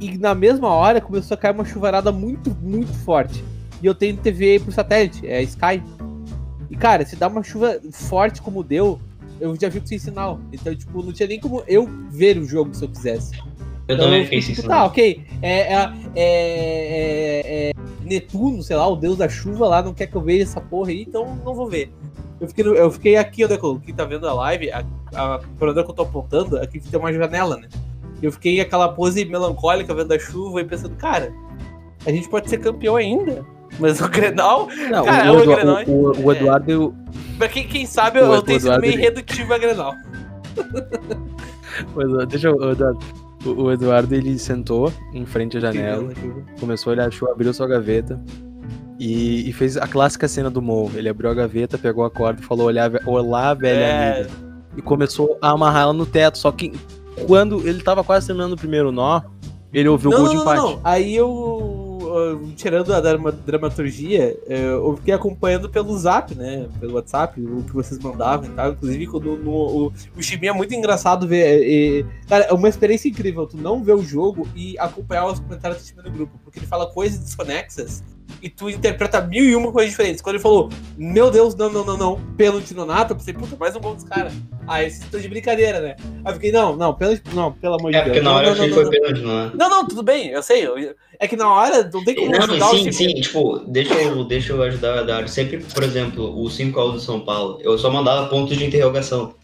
[0.00, 3.42] E na mesma hora começou a cair uma chuvarada muito, muito forte.
[3.82, 5.82] E eu tenho TV por satélite, é Sky.
[6.70, 9.00] E, cara, se dá uma chuva forte como deu,
[9.40, 10.40] eu já fico sem sinal.
[10.52, 13.36] Então, tipo, não tinha nem como eu ver o jogo se eu quisesse.
[13.88, 15.24] Eu Então, também fiquei sem tipo, Tá, ok.
[15.40, 17.72] É, é, é- é-
[18.02, 20.90] Netuno, sei lá, o deus da chuva lá, não quer que eu veja essa porra
[20.90, 21.92] aí, então não vou ver.
[22.40, 24.84] Eu fiquei, eu fiquei aqui, é eu- quem tá vendo a live, a,
[25.14, 27.68] a, é que eu tô apontando, aqui tem uma janela, né?
[28.22, 31.32] Eu fiquei aquela pose melancólica vendo a chuva e pensando, cara,
[32.06, 33.44] a gente pode ser campeão ainda.
[33.78, 35.90] Mas o Grenal, não, cara, o, o Edu- Grenal- o-
[36.20, 36.36] o- o é.
[36.36, 36.94] Eduardo, eu-
[37.36, 39.92] pra quem, quem sabe, O eu, eu tenho sido meio ele- redutivo a Grenal.
[41.94, 42.98] o Eduardo- deixa eu, o Eduardo,
[43.44, 46.08] o, o Eduardo, ele sentou em frente à janela,
[46.58, 48.18] começou a olhar a chuva, abriu sua gaveta
[48.98, 50.90] e, e fez a clássica cena do Mo.
[50.94, 52.68] Ele abriu a gaveta, pegou a corda e falou:
[53.04, 54.12] olá velha É.
[54.20, 54.30] amiga.
[54.76, 56.36] E começou a amarrar ela no teto.
[56.38, 56.72] Só que
[57.26, 59.22] quando ele tava quase terminando o primeiro nó,
[59.72, 60.60] Ele ouviu o não, gol não, de empate.
[60.60, 60.80] não.
[60.84, 66.66] Aí eu, eu, tirando a drama- dramaturgia, eh, eu fiquei acompanhando pelo zap, né?
[66.80, 68.72] Pelo WhatsApp, o que vocês mandavam e tal.
[68.72, 71.42] Inclusive, quando no, o, o Chiminha é muito engraçado ver.
[71.62, 73.46] eh, eh, cara, é uma experiência incrível.
[73.46, 76.38] Tu não ver o jogo e acompanhar os comentários do time do grupo.
[76.44, 78.02] Porque ele fala coisas desconexas
[78.42, 80.20] e tu interpreta mil e uma coisas diferentes.
[80.22, 83.56] Quando ele falou, meu Deus, não, não, não, não, pênalti no Nato, eu pensei, puta,
[83.56, 84.32] mais um gol dos caras.
[84.66, 85.96] Ah, esse tô de brincadeira, né?
[86.24, 88.12] Aí eu fiquei, não, não, pênalti, não, pelo amor de É, Deus.
[88.12, 89.50] porque na não, hora eu não, achei que não, foi pênalti, não é?
[89.54, 90.66] não, não, tudo bem, eu sei.
[90.66, 92.92] eu- é que na hora não tem como Não, ajudar o sim, time.
[92.92, 95.28] sim, tipo, deixa eu, deixa eu ajudar a dar.
[95.28, 99.34] Sempre, por exemplo, o 5x do São Paulo, eu só mandava pontos de interrogação.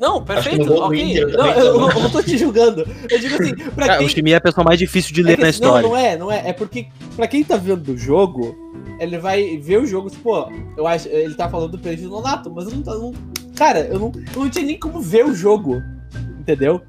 [0.00, 1.02] Não, perfeito, do ok.
[1.02, 1.90] Inter Não, eu, então.
[1.90, 2.86] eu não tô te julgando.
[3.10, 4.06] Eu digo assim, pra Cara, quem.
[4.06, 5.82] o Chimia é a pessoa mais difícil de é ler que- na história.
[5.82, 6.48] Não, não é, não é.
[6.48, 8.56] É porque, pra quem tá vendo o jogo,
[8.98, 11.06] ele vai ver o jogo, tipo, ó, eu acho.
[11.08, 13.12] Ele tá falando do do Nonato, mas eu não, tô- não.
[13.54, 15.82] Cara, eu não, eu não tinha nem como ver o jogo.
[16.40, 16.80] Entendeu?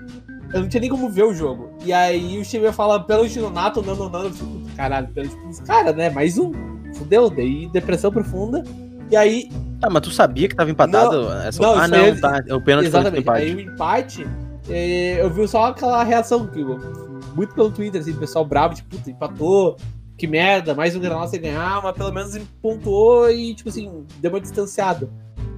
[0.53, 1.70] Eu não tinha nem como ver o jogo.
[1.86, 4.24] E aí o time fala pênalti no Nato, não, não, não.
[4.24, 6.09] Eu fico, caralho, pênalti pros caras, né?
[6.09, 6.51] Mais um.
[6.95, 8.64] Fudeu, daí depressão profunda.
[9.12, 9.49] E aí,
[9.84, 11.30] Ah, mas tu sabia que tava empatado?
[11.43, 12.43] Essa- não, ah, não, é- tá.
[12.47, 13.22] É o pênalti foi Exatamente.
[13.24, 13.41] empate.
[13.43, 14.28] Aí o empate,
[14.70, 16.49] é, eu vi só aquela reação,
[17.36, 19.76] muito pelo Twitter, assim, o pessoal bravo, tipo, puta, empatou,
[20.18, 24.32] que merda, mais um Granal sem ganhar, mas pelo menos pontuou e, tipo assim, deu
[24.32, 25.09] uma distanciada.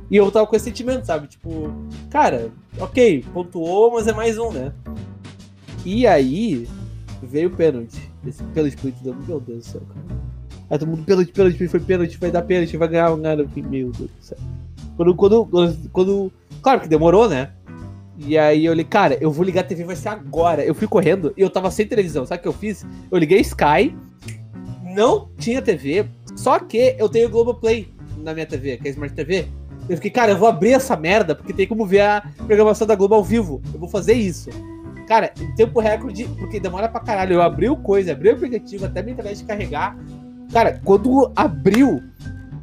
[0.10, 1.28] E eu tava com esse sentimento, sabe?
[1.28, 1.74] Tipo,
[2.10, 2.50] cara,
[2.80, 4.72] ok, pontuou, mas é mais um, né?
[5.86, 6.68] E aí,
[7.22, 8.10] veio o pênalti.
[8.26, 8.94] Esse pênalti foi
[9.28, 10.23] meu Deus do céu, cara.
[10.70, 13.40] Aí todo mundo, pênalti, pênalti, foi pênalti, vai dar pênalti, vai ganhar, vai ganhar.
[13.40, 14.38] Eu fiquei, Meu Deus do céu.
[14.96, 15.46] Quando, quando,
[15.92, 17.52] quando, Claro que demorou, né?
[18.18, 20.64] E aí eu olhei, cara, eu vou ligar a TV, vai ser agora.
[20.64, 22.26] Eu fui correndo e eu tava sem televisão.
[22.26, 22.86] Sabe o que eu fiz?
[23.12, 23.96] Eu liguei Sky,
[24.84, 26.06] não tinha TV,
[26.36, 29.48] só que eu tenho Globoplay na minha TV, que é Smart TV.
[29.90, 32.96] Eu fiquei, cara, eu vou abrir essa merda, porque tem como ver a programação da
[32.96, 33.62] Globo ao vivo.
[33.74, 34.50] Eu vou fazer isso.
[35.08, 37.34] Cara, em tempo recorde, porque demora pra caralho.
[37.34, 39.98] Eu abri o coisa, abri o aplicativo, até minha internet carregar.
[40.54, 42.02] Cara, quando abriu,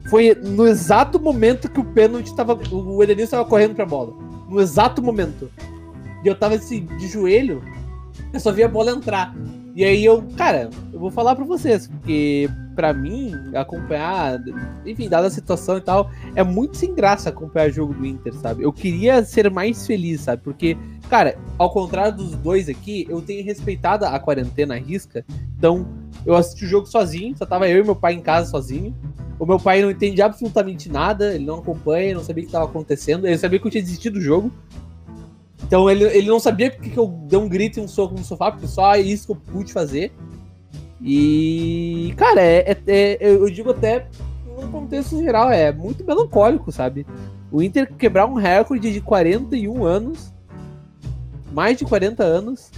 [0.09, 2.59] foi no exato momento que o pênalti tava.
[2.73, 4.15] O Edenilson tava correndo pra bola.
[4.49, 5.51] No exato momento.
[6.25, 7.63] E eu tava assim, de joelho,
[8.33, 9.35] eu só vi a bola entrar.
[9.75, 14.41] E aí eu, cara, eu vou falar pra vocês, porque pra mim, acompanhar,
[14.87, 18.35] enfim, dada a situação e tal, é muito sem graça acompanhar o jogo do Inter,
[18.35, 18.63] sabe?
[18.63, 20.43] Eu queria ser mais feliz, sabe?
[20.43, 20.77] Porque,
[21.09, 25.25] cara, ao contrário dos dois aqui, eu tenho respeitado a quarentena à risca.
[25.57, 25.87] Então,
[26.25, 28.95] eu assisti o jogo sozinho, só tava eu e meu pai em casa sozinho.
[29.39, 32.67] O meu pai não entende absolutamente nada, ele não acompanha, não sabia o que estava
[32.67, 34.53] acontecendo, ele sabia que eu tinha desistido do jogo.
[35.65, 38.25] Então ele, ele não sabia porque que eu dei um grito e um soco no
[38.25, 40.13] sofá, porque só isso que eu pude fazer.
[41.03, 44.07] E, cara, é, é- é- eu digo até
[44.61, 47.07] no contexto geral, é muito melancólico, sabe?
[47.51, 50.35] O Inter quebrar um recorde de 41 anos,
[51.53, 52.71] mais de 40 anos,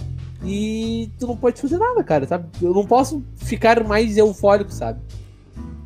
[0.45, 2.45] e tu não pode fazer nada, cara, sabe?
[2.61, 4.99] Eu não posso ficar mais eufórico, sabe?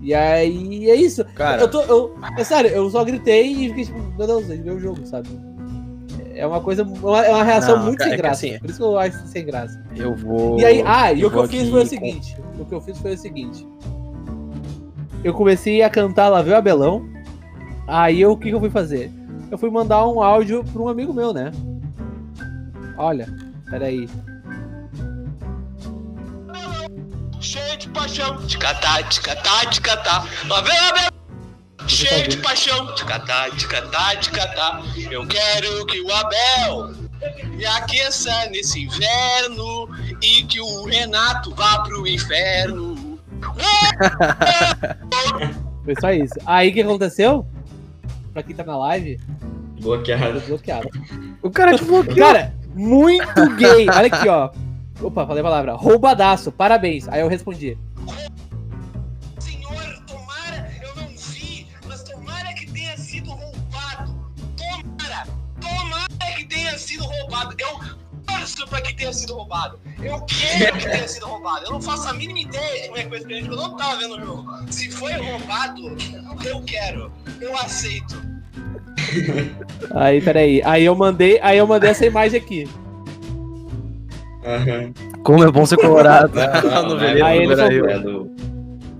[0.01, 1.24] E aí é isso.
[1.36, 1.82] Cara, Eu tô.
[1.82, 5.05] Eu, é sério, eu só gritei e fiquei tipo, meu Deus, ele viu o jogo,
[5.05, 5.28] sabe?
[6.36, 6.84] É uma coisa.
[6.84, 8.45] uma- É uma reação Não, muito cara, sem é que graça.
[8.45, 9.84] assim- Por isso que eu acho sem graça.
[9.95, 10.60] eu vou.
[10.60, 12.38] E aí, ah, e o que eu fiz foi o com- seguinte.
[12.60, 13.68] O que eu fiz foi o seguinte.
[15.24, 17.10] Eu comecei a cantar Lá Vem o Abelão.
[17.88, 19.12] Aí eu, o que, que eu fui fazer?
[19.49, 21.51] Eu fui mandar um áudio pra um amigo meu, né?
[22.97, 23.28] Olha,
[23.70, 24.08] peraí.
[27.40, 30.28] Cheio de paixão, de catar, de catar, de catar.
[30.48, 31.08] Lá vem, lá vem.
[31.88, 34.82] Cheio de paixão, de catar, de catar, de catar.
[35.10, 36.92] Eu quero que o Abel
[37.56, 39.88] me aqueça nesse inverno
[40.22, 43.20] e que o Renato vá pro inferno.
[45.86, 46.34] Foi só isso.
[46.46, 47.48] Aí o que aconteceu?
[48.34, 49.20] Pra quem tá na live,
[49.80, 50.42] Bloqueado.
[50.42, 50.90] bloqueado.
[51.42, 52.18] O cara te bloqueou.
[52.18, 53.88] Cara, muito gay.
[53.90, 54.50] Olha aqui, ó.
[55.02, 55.74] Opa, falei a palavra.
[55.74, 57.08] Roubadaço, parabéns.
[57.08, 57.78] Aí eu respondi.
[59.39, 64.16] Senhor, tomara, eu não vi, mas tomara que tenha sido roubado.
[64.58, 65.28] Tomara,
[65.62, 67.56] tomara que tenha sido roubado.
[67.60, 69.80] Eu torço pra que tenha sido roubado.
[70.02, 71.66] Eu quero que tenha sido roubado.
[71.66, 73.98] Eu não faço a mínima ideia de como é que foi esse eu não tava
[73.98, 74.72] vendo o jogo.
[74.72, 75.95] Se foi roubado,
[76.43, 77.12] eu quero.
[77.39, 78.20] Eu aceito.
[79.93, 80.62] Aí, peraí.
[80.66, 82.68] Aí eu mandei, aí eu mandei essa imagem aqui.
[84.48, 84.93] Aham.
[85.24, 86.32] Como é bom ser colorado.
[86.36, 88.38] Não, não, Beleza, Aí ele falou- É do-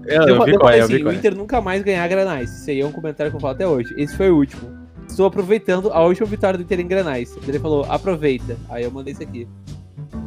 [0.06, 1.20] Eu, Eu, eu vi qual é, eu vi assim, qual o é.
[1.20, 2.50] Inter nunca mais ganhar granais.
[2.62, 3.93] Isso aí é um comentário que eu falo até hoje.
[3.98, 4.78] Esse foi o último.
[5.08, 7.36] Estou aproveitando a última vitória do Inter em granais.
[7.48, 8.58] Ele falou, aproveita.
[8.70, 9.48] Aí eu mandei isso aqui.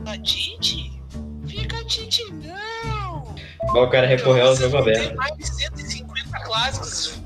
[0.07, 1.01] A Tite?
[1.47, 3.35] Fica Tite, não.
[3.83, 5.16] O cara recorreu ao Vocês jogo vão ter aberto.
[5.16, 7.21] mais de 150 clássicos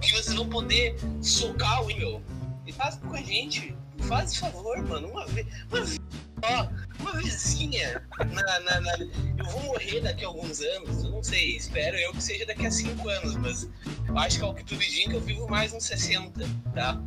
[0.00, 2.20] que vocês vão poder socar o meu.
[2.66, 3.74] E faz com a gente.
[4.00, 5.08] Faz favor, mano.
[5.08, 5.46] Uma vez.
[5.70, 6.00] Uma vez
[6.44, 6.68] só.
[7.00, 8.02] Uma vizinha.
[8.32, 8.96] Na, na- na-
[9.38, 12.66] Eu vou morrer daqui a alguns anos, eu não sei, espero eu que seja daqui
[12.66, 13.68] a 5 anos, mas
[14.08, 16.40] eu acho que ao que tudo indica eu vivo mais uns 60,
[16.74, 17.00] tá?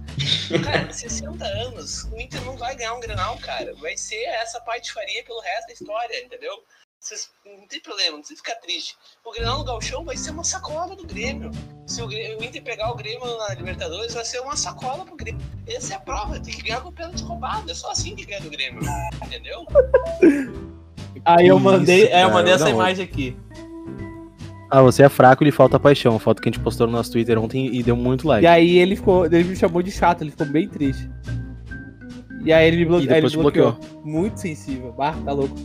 [0.63, 3.73] Cara, 60 anos, o Inter não vai ganhar um granal, cara.
[3.75, 6.63] Vai ser essa patifaria pelo resto da história, entendeu?
[6.99, 8.95] Vocês, não tem problema, não precisa ficar triste.
[9.25, 11.49] O Grenal no Galchão vai ser uma sacola do Grêmio.
[11.87, 15.15] Se o, Grêmio- o Inter pegar o Grêmio na Libertadores, vai ser uma sacola pro
[15.15, 15.39] Grêmio.
[15.65, 17.71] Essa é a prova, tem que ganhar com o pênalti roubado.
[17.71, 18.81] É só assim que ganha do Grêmio.
[19.25, 19.65] Entendeu?
[21.23, 22.71] Aí eu Isso, mandei, é, eu cara, mandei essa não.
[22.71, 23.35] imagem aqui.
[24.69, 26.19] Ah, você é fraco e lhe falta paixão.
[26.19, 28.43] Foto que a gente postou no nosso Twitter ontem e deu muito like.
[28.43, 31.09] E aí ele ficou, ele me chamou de chato, ele ficou bem triste.
[32.43, 33.79] E aí ele me blo- E aí depois ele te bloqueou.
[34.03, 34.91] Muito sensível.
[34.93, 35.55] Bah, tá louco.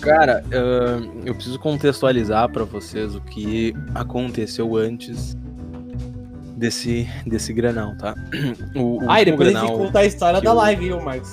[0.00, 5.36] Cara, ahn, eu preciso contextualizar pra vocês o que aconteceu antes
[6.56, 8.14] desse, desse granal, tá?
[8.74, 11.30] O, o Ah, e depois a gente contar a história da live, viu, Marcos?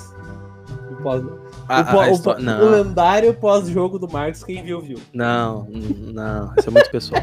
[0.90, 1.22] O, pós-
[1.68, 4.98] a- o a o histó- o lendário pós-jogo do Marcos, quem viu, viu.
[5.14, 5.66] não,
[6.12, 7.22] não, isso é muito pessoal.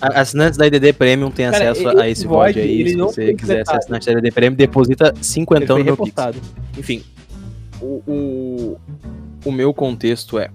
[0.00, 2.88] A- assinantes da IDD Premium têm Cara, acesso a esse VOD, aí.
[2.90, 6.14] Se você quiser ser assinante da IDD Premium, deposita 50 Ele foi no meu Pix.
[6.76, 7.02] Enfim,
[7.80, 8.76] o, o,
[9.44, 10.50] o meu contexto é: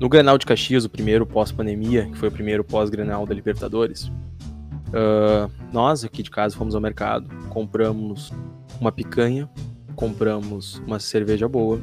[0.00, 4.10] no Grenal de Caxias, o primeiro pós-pandemia, que foi o primeiro pós-Grenal da Libertadores,
[4.92, 8.32] ah, nós aqui de casa fomos ao mercado, compramos
[8.80, 9.48] uma picanha,
[9.96, 11.80] compramos uma cerveja boa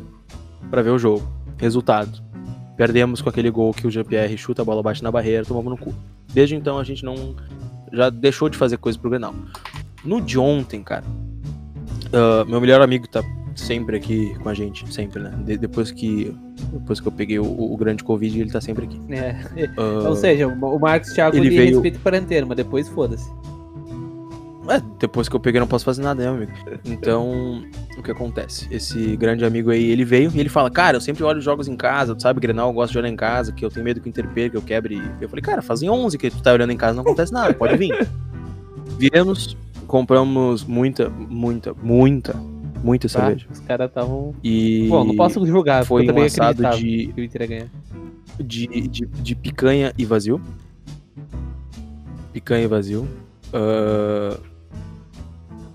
[0.70, 1.28] pra ver o jogo.
[1.58, 2.22] Resultado:
[2.78, 5.78] perdemos com aquele gol que o Jean-Pierre chuta, a bola bate na barreira, tomamos no
[5.78, 5.94] cu.
[6.34, 7.36] Desde então a gente não.
[7.92, 9.34] Já deixou de fazer coisa pro Grenal.
[10.06, 11.04] No de ontem, cara,
[12.14, 13.24] ah, meu melhor amigo tá
[13.60, 15.32] sempre aqui com a gente, sempre, né?
[15.46, 16.36] De- depois que
[16.74, 19.00] depois que eu peguei o, o grande Covid, ele tá sempre aqui.
[19.10, 19.36] É.
[19.78, 23.30] Ah, Ou seja, o Marcos Thiago ele ele, veio- respeita o quarentena, mas depois foda-se.
[24.70, 26.52] é, depois que eu peguei, não posso fazer nada, né, amigo?
[26.86, 27.64] Então,
[27.98, 28.68] o que acontece?
[28.70, 31.76] Esse grande amigo aí, ele veio e ele fala: Cara, eu sempre olho jogos em
[31.76, 34.08] casa, tu sabe, Grenal, eu gosto de olhar em casa, que eu tenho medo que
[34.08, 35.02] o Inter perca, que eu quebre.
[35.20, 37.76] Eu falei: Cara, fazem 11 que tu tá olhando em casa, não acontece nada, pode
[37.78, 38.08] vir.
[39.00, 39.58] Viemos,
[39.88, 42.36] compramos muita, muita, muita,
[42.84, 43.20] muita Tá?
[43.26, 43.48] cerveja.
[43.52, 44.34] Os caras estavam.
[44.44, 44.88] E.
[44.90, 47.14] Bom, não posso julgar, foi um assado de,
[48.40, 50.42] de, de, de picanha e vazio.
[52.34, 53.08] Picanha e vazio.
[53.54, 54.38] Ah,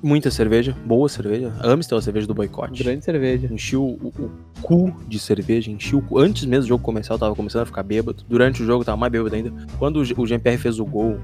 [0.03, 1.53] muita cerveja, boa cerveja.
[1.63, 2.83] Amstel, a cerveja do boicote.
[2.83, 3.49] Grande cerveja.
[3.53, 4.31] Enchi o, o-
[4.63, 6.19] cu de cerveja, enchi o cu.
[6.19, 8.23] Antes mesmo do jogo começar, eu tava começando a ficar bêbado.
[8.29, 9.53] Durante o jogo, eu tava mais bêbado ainda.
[9.79, 11.19] Quando o o GPR fez o gol,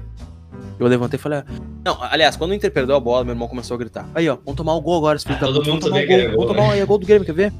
[0.83, 1.39] eu levantei e falei.
[1.39, 1.45] ah,
[1.85, 4.07] Não, aliás, quando o Inter perdeu a bola, meu irmão começou a gritar.
[4.15, 5.65] Aí, ó, vamos tomar o gol agora, filho Ah, da todo puta.
[5.69, 6.15] Vamos mundo tomar o gol.
[6.15, 7.53] era Vamos gol, tomar o é gol do Grêmio, quer ver?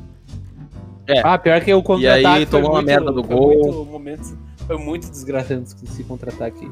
[1.08, 1.22] É.
[1.24, 3.48] Ah, pior que o contra-ataque aí, foi tomou uma muito- merda do foi gol.
[3.74, 4.34] Muito, momentos,
[4.68, 6.70] foi muito desgraçante esse contra-ataque.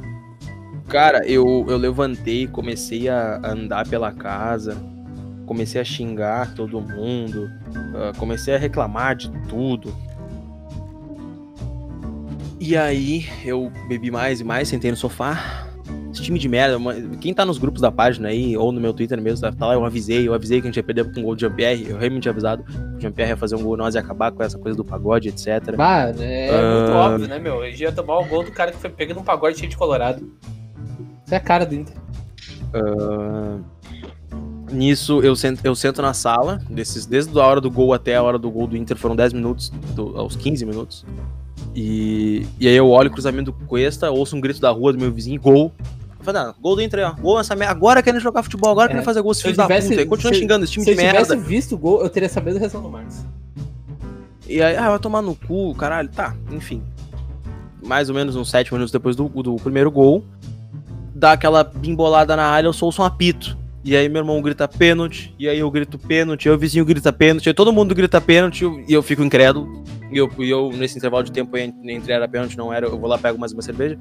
[0.87, 4.77] Cara, eu, eu levantei, comecei a andar pela casa,
[5.45, 7.49] comecei a xingar todo mundo,
[7.95, 9.93] ah, comecei a reclamar de tudo.
[12.59, 15.67] E aí eu bebi mais e mais, sentei no sofá.
[16.11, 18.93] Esse time de merda, uma- quem tá nos grupos da página aí, ou no meu
[18.93, 21.23] Twitter mesmo, tá lá, eu avisei, eu avisei que a gente ia perder com o
[21.23, 23.93] gol do Jean-Pierre, eu realmente tinha avisado que o Jean-Pierre ia fazer um gol, nós
[23.93, 25.75] ia acabar com essa coisa do pagode, etc.
[25.77, 27.05] Bah, né, é muito Ah.
[27.11, 27.63] óbvio, né, meu?
[27.63, 30.27] Ele ia tomar o gol do cara que foi pego num pagode cheio de colorado.
[31.25, 31.95] Isso é a cara do Inter.
[32.73, 33.57] Ah,
[34.71, 38.23] nisso, eu sento, eu sento na sala, desses, desde a hora do gol até a
[38.23, 41.05] hora do gol do Inter, foram 10 minutos, do- aos 15 minutos.
[41.81, 44.99] E, e aí eu olho o cruzamento do Cuesta, ouço um grito da rua do
[44.99, 45.71] meu vizinho, gol.
[46.19, 47.13] Eu falei, não, gol do Inter, ó.
[47.21, 47.71] Gol essa merda.
[47.71, 50.01] Agora querendo jogar futebol, agora É, querendo fazer gol, se filho da tivesse- puta.
[50.01, 51.47] Aí continua se- xingando esse time Se eu de tivesse merda.
[51.47, 53.19] visto o gol, eu teria essa mesma reação do Marcos.
[54.45, 56.09] E aí, ah, vai tomar no cu, caralho.
[56.09, 56.81] Tá, enfim.
[57.81, 60.25] Mais ou menos uns 7 minutos depois do, do primeiro gol,
[61.15, 63.57] dá aquela bimbolada na área, eu sou um apito.
[63.83, 67.13] E aí meu irmão grita pênalti, e aí eu grito pênalti, aí o vizinho grita
[67.13, 69.83] pênalti, aí todo mundo grita pênalti, e eu fico incrédulo.
[70.11, 72.99] E eu, e eu nesse intervalo de tempo en- entre era pênalti, não era, eu
[72.99, 73.97] vou lá, pego mais uma cerveja.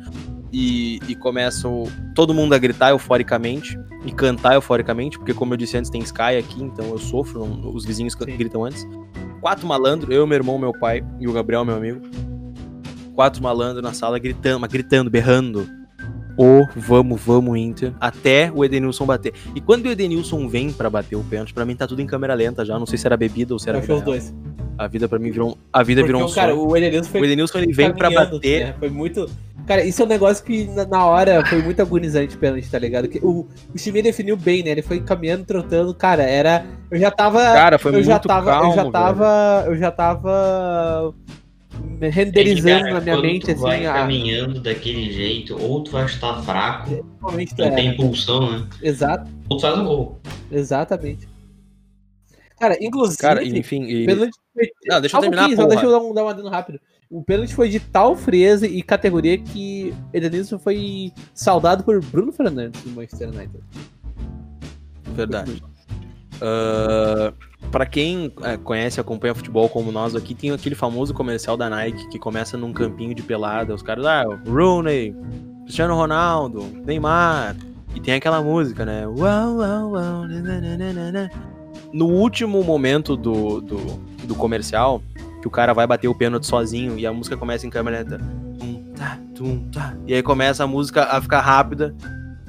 [0.53, 5.77] E, e começo todo mundo a gritar euforicamente e cantar euforicamente, porque como eu disse
[5.77, 8.37] antes, tem Sky aqui, então eu sofro, não- os vizinhos Sim.
[8.37, 8.85] gritam antes.
[9.41, 12.01] Quatro malandros, eu, meu irmão, meu pai e o Gabriel, meu amigo.
[13.15, 15.69] Quatro malandros na sala gritando, mas gritando, berrando.
[16.39, 17.93] Ô, vamos, vamos, Inter.
[18.01, 19.33] Até o Edenilson bater.
[19.57, 22.33] E quando o Edenilson vem pra bater o pênalti, pra mim tá tudo em câmera
[22.35, 22.79] lenta já.
[22.79, 24.35] Não sei se era bebida ou se era Eu achei os dois.
[24.79, 26.69] A vida pra mim virou um, a vida Porque, virou um cara, sonho.
[26.69, 28.67] o Edenilson foi O Edenilson ele vem pra caminhando, bater.
[28.67, 28.75] né?
[28.79, 29.29] Foi muito.
[29.67, 32.79] Cara, isso é um negócio que na, na hora foi muito agonizante o pênalti, tá
[32.79, 33.09] ligado?
[33.09, 33.41] Que o,
[33.75, 34.71] o time definiu bem, né?
[34.71, 35.93] Ele foi caminhando, trotando.
[35.93, 36.65] Cara, era.
[36.91, 37.41] Eu já tava.
[37.41, 38.51] Cara, foi eu muito já tava.
[38.53, 38.93] calmo, eu já velho.
[38.93, 39.65] tava.
[39.67, 41.15] Eu já tava.
[41.79, 43.87] Me renderizando Cara, na minha mente, tu vai assim.
[43.87, 48.69] A, caminhando daquele jeito, ou tu vai estar fraco, não é, tem impulsão, né?
[48.83, 50.21] exato, Ou tu faz um gol.
[50.51, 51.29] exatamente.
[52.59, 53.85] Cara, inclusive, Cara, enfim.
[53.85, 54.07] E...
[54.07, 54.71] pênalti foi...
[54.87, 55.69] Não, deixa Só eu um terminar, porra.
[55.69, 56.81] deixa eu dar um, dar um adendo rápido.
[57.11, 62.83] O pênalti foi de tal frieza e categoria que Edenilson foi saudado por Bruno Fernandes
[62.83, 63.63] do Manchester United.
[65.15, 65.63] Verdade.
[66.41, 67.33] Ah,
[67.71, 72.09] pra quem é, conhece acompanha futebol como nós aqui, tem aquele famoso comercial da Nike
[72.09, 73.75] que começa num campinho de pelada.
[73.75, 75.15] Os caras, ah, Rooney,
[75.65, 77.57] Cristiano Ronaldo, Neymar.
[77.95, 79.07] E tem aquela música, né?
[79.07, 81.31] Uau, uau, uau, nananana.
[81.93, 83.77] No último momento do, do,
[84.25, 85.03] do comercial,
[85.41, 88.21] que o cara vai bater o pênalti sozinho e a música começa em câmera lenta.
[88.95, 89.17] Tá,
[89.73, 89.97] tá.
[90.07, 91.95] E aí começa a música a ficar rápida.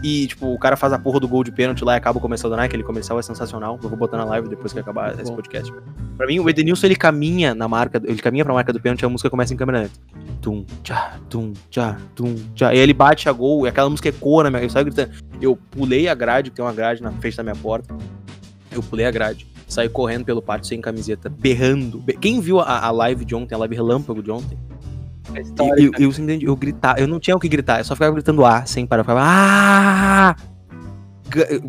[0.01, 2.21] E, tipo, o cara faz a porra do gol de pênalti lá e acaba o
[2.21, 2.69] comercial da Nike.
[2.69, 3.77] Aquele comercial é sensacional.
[3.83, 5.35] Eu vou botar na live depois que acabar esse Bom.
[5.35, 5.73] podcast.
[6.15, 9.05] Pra mim, o Edenilson, ele caminha na marca, ele caminha pra marca do pênalti e
[9.05, 9.99] a música começa em câmera lenta.
[10.41, 12.73] Tum, tchá, tum, tchá, tum, tchá.
[12.73, 14.63] E aí ele bate a gol e aquela música ecoa na minha...
[14.63, 15.11] Eu saio gritando.
[15.41, 17.93] Eu pulei a grade, tem uma grade na frente da minha porta.
[18.71, 19.47] Eu pulei a grade.
[19.67, 21.99] Saí correndo pelo pátio sem camiseta, berrando.
[21.99, 24.57] Be- Quem viu a, a live de ontem, a live relâmpago de ontem,
[25.33, 27.95] A eu, história, eu, eu, eu gritava, eu não tinha o que gritar, eu só
[27.95, 29.01] ficava gritando ah, sem parar.
[29.01, 30.35] Eu ficava ah!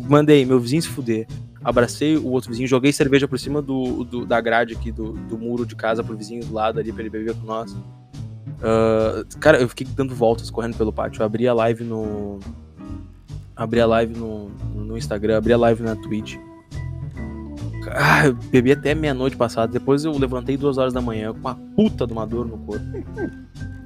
[0.09, 1.27] Mandei meu vizinho se fuder.
[1.63, 5.37] Abracei o outro vizinho, joguei cerveja por cima do, do- da grade aqui do, do
[5.37, 7.75] muro de casa pro vizinho do lado ali pra ele beber com nós.
[8.63, 11.21] Ah, cara, eu fiquei dando voltas correndo pelo pátio.
[11.21, 12.39] Eu abri a live no.
[13.55, 16.35] Abri a live no, no Instagram, abri a live na Twitch.
[17.93, 19.71] Ah, eu bebi até meia-noite passada.
[19.71, 22.85] Depois eu levantei duas horas da manhã com uma puta de uma dor no corpo.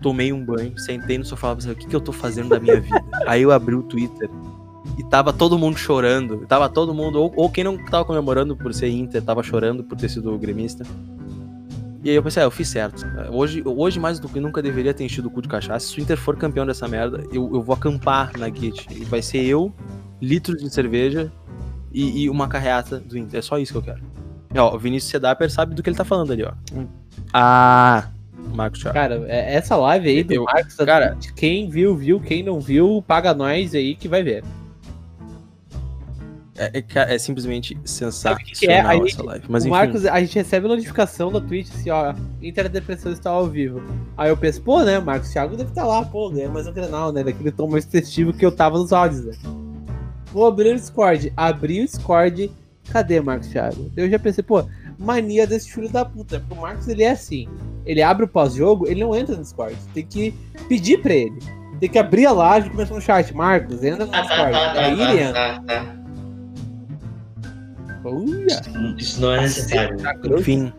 [0.05, 2.59] Tomei um banho, sentei no sofá e pensei, o que, que eu tô fazendo da
[2.59, 3.03] minha vida?
[3.25, 4.29] Aí eu abri o Twitter
[4.99, 6.45] e tava todo mundo chorando.
[6.45, 9.97] Tava todo mundo, ou, ou quem não tava comemorando por ser Inter, tava chorando por
[9.97, 10.85] ter sido gremista.
[12.03, 13.03] E aí eu pensei, ah, eu fiz certo.
[13.31, 15.87] Hoje, hoje mais do que nunca deveria ter enchido o cu de cachaça.
[15.87, 18.85] Se o Inter for campeão dessa merda, eu, eu vou acampar na Git.
[18.91, 19.73] E vai ser eu,
[20.21, 21.31] litros de cerveja
[21.91, 23.39] e, e uma carreata do Inter.
[23.39, 24.03] É só isso que eu quero.
[24.55, 26.51] Ó, o Vinícius Sedaper sabe do que ele tá falando ali, ó.
[27.33, 28.09] Ah,
[28.53, 28.93] Marcos Thiago.
[28.93, 32.19] Cara, é- essa live aí do Marcos, cara- quem viu, viu.
[32.19, 34.43] Quem não viu, paga nós aí que vai ver.
[36.57, 38.79] É, é, é simplesmente sensacional que é?
[38.79, 39.45] A gente- essa live.
[39.49, 43.81] Mas enfim, Marcos, a gente recebe notificação da Twitch assim, ó, Interdepressão está ao vivo.
[44.15, 47.11] Aí eu penso, pô, né, Marcos Thiago deve estar lá, pô, ganha mais um granal,
[47.11, 49.33] né, daquele tom mais festivo que eu tava nos áudios, né.
[50.31, 51.33] Vou abrir o Discord.
[51.35, 52.49] Abri o Discord,
[52.89, 53.91] cadê Marcos Thiago?
[53.97, 54.65] Eu já pensei, pô,
[54.97, 57.47] mania desse filho da puta, porque o Marcos, ele é assim,
[57.85, 60.33] ele abre o pós-jogo, ele não entra no Discord, tem que
[60.67, 61.37] pedir pra ele.
[61.79, 64.51] Tem que abrir a live e começar no chat, Marcos, entra no tá, Discord.
[64.53, 65.33] tá, tá, Daí ele entra.
[65.33, 65.85] tá, tá,
[68.03, 68.09] tá.
[68.09, 68.61] Uia,
[68.97, 69.97] Isso não é necessário.
[69.97, 70.41] tá grosso.
[70.41, 70.71] enfim,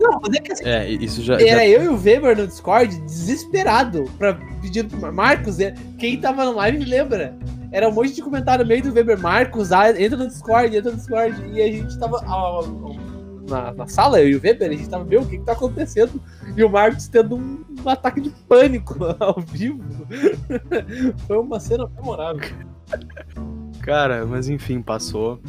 [0.00, 1.34] Não, mas é que assim, é, isso já.
[1.34, 5.74] Era já- eu e o Weber no Discord, desesperado, pra pedir pro Mar- Marcos, é,
[5.98, 7.34] quem tava na live lembra.
[7.72, 10.96] Era um monte de comentário meio do Weber, Marcos, ah, entra no Discord, entra no
[10.96, 11.50] Discord.
[11.52, 12.20] E a gente tava
[13.48, 15.52] na, na sala, eu e o Weber, a gente tava, meu, o que que tá
[15.52, 16.20] acontecendo?
[16.56, 19.84] E o Marcos tendo um, um ataque de pânico ao vivo.
[21.26, 22.42] Foi uma cena memorável.
[23.82, 25.40] Cara, mas enfim, passou.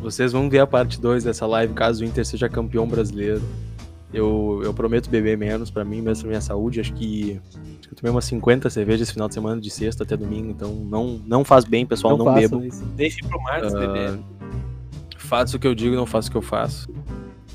[0.00, 3.42] Vocês vão ver a parte 2 dessa live caso o Inter seja campeão brasileiro.
[4.12, 6.80] Eu, eu prometo beber menos pra mim, mesmo pra minha saúde.
[6.80, 7.40] Acho que,
[7.90, 10.50] eu tomei umas 50 cervejas esse final de semana, de sexta até domingo.
[10.50, 12.16] Então não, não faz bem, pessoal.
[12.18, 12.64] Não, façam bebam.
[12.64, 12.84] isso.
[12.94, 14.18] Deixe pro Marcos Ah, beber.
[15.16, 16.88] Faço o que eu digo, não faço o que eu faço.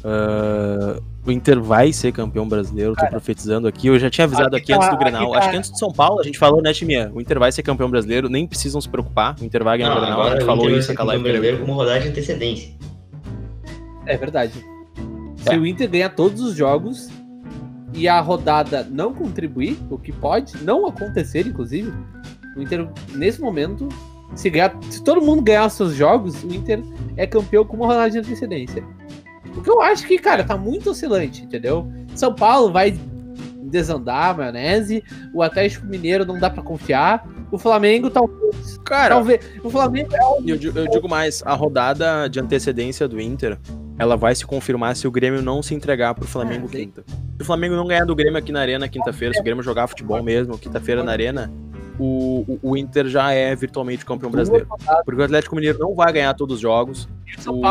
[0.03, 3.87] Ah, o Inter vai ser campeão brasileiro, tô profetizando aqui.
[3.87, 5.31] Eu já tinha avisado aqui aqui, antes tá- do Grenal.
[5.33, 7.11] tá- Acho que antes do São Paulo a gente falou, né, Timia?
[7.13, 9.35] O Inter vai ser campeão brasileiro, nem precisam se preocupar.
[9.39, 10.21] O Inter vai ganhar Não, o Grenal.
[10.23, 11.23] A gente falou isso naquela live.
[11.23, 12.73] brasileiro com uma rodada de antecedência.
[14.05, 14.53] É verdade.
[15.37, 15.57] Se É.
[15.57, 17.09] o Inter ganhar todos os jogos
[17.93, 21.91] e a rodada não contribuir, o que pode não acontecer, inclusive,
[22.55, 23.87] o Inter, nesse momento,
[24.35, 26.81] se, ganhar, se todo mundo ganhar os seus jogos, o Inter
[27.15, 28.83] é campeão com uma rodada de antecedência.
[29.55, 31.87] O que eu acho que, cara, tá muito oscilante, entendeu?
[32.15, 32.97] São Paulo vai
[33.63, 38.77] desandar a maionese, o Atlético Mineiro não dá pra confiar, o Flamengo talvez.
[38.85, 40.43] Cara, talvez o Flamengo é o.
[40.45, 43.57] eu, digo- eu digo mais, a rodada de antecedência do Inter,
[43.97, 46.77] ela vai se confirmar se o Grêmio não se entregar pro Flamengo sim.
[46.85, 47.03] quinta.
[47.07, 49.87] Se o Flamengo não ganhar do Grêmio aqui na Arena quinta-feira, se o Grêmio jogar
[49.87, 51.51] futebol mesmo, quinta-feira na Arena,
[51.99, 54.67] o, o, o Inter já é virtualmente campeão brasileiro.
[55.03, 57.09] Porque o Atlético Mineiro não vai ganhar todos os jogos.
[57.47, 57.65] O,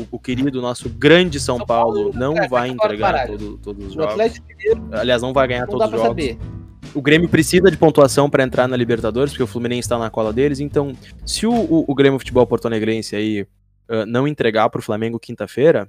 [0.00, 3.58] o, o querido, nosso grande São, São Paulo, Paulo, não cara, vai do entregar todo-
[3.58, 4.10] todos os o jogos.
[4.12, 6.06] Atlético Mineiro Aliás, não vai ganhar não todos os jogos.
[6.08, 6.38] saber.
[6.92, 10.32] O Grêmio precisa de pontuação para entrar na Libertadores, porque o Fluminense está na cola
[10.32, 10.58] deles.
[10.58, 10.92] Então,
[11.24, 13.46] se o, o, o Grêmio Futebol Porto Alegrense aí
[13.90, 15.88] ah, não entregar pro Flamengo quinta-feira,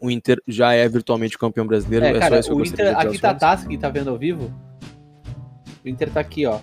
[0.00, 2.04] o Inter já é virtualmente campeão brasileiro.
[2.04, 3.88] É, É, só cara, isso que eu o Inter, aqui tá a taça que tá
[3.88, 4.52] vendo ao vivo.
[5.84, 6.58] O Inter tá aqui, ó.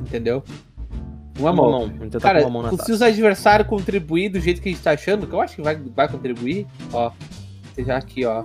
[0.00, 0.42] Entendeu?
[1.38, 1.70] Uma Uma mão.
[1.70, 1.80] mão.
[1.88, 4.72] Vamos tentar Cara, com uma mão na se os adversários contribuir do jeito que a
[4.72, 7.12] gente tá achando, que eu acho que vai, vai contribuir, ó.
[7.74, 8.42] Seja aqui, ó.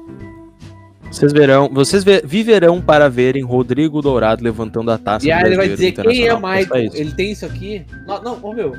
[1.12, 5.56] Vocês verão, vocês ve- viverão para verem Rodrigo Dourado levantando a taça E aí ele
[5.56, 6.28] vai dizer quem é.
[6.28, 6.98] É só isso.
[6.98, 7.86] Ele tem isso aqui.
[8.08, 8.74] Não, não, ô meu.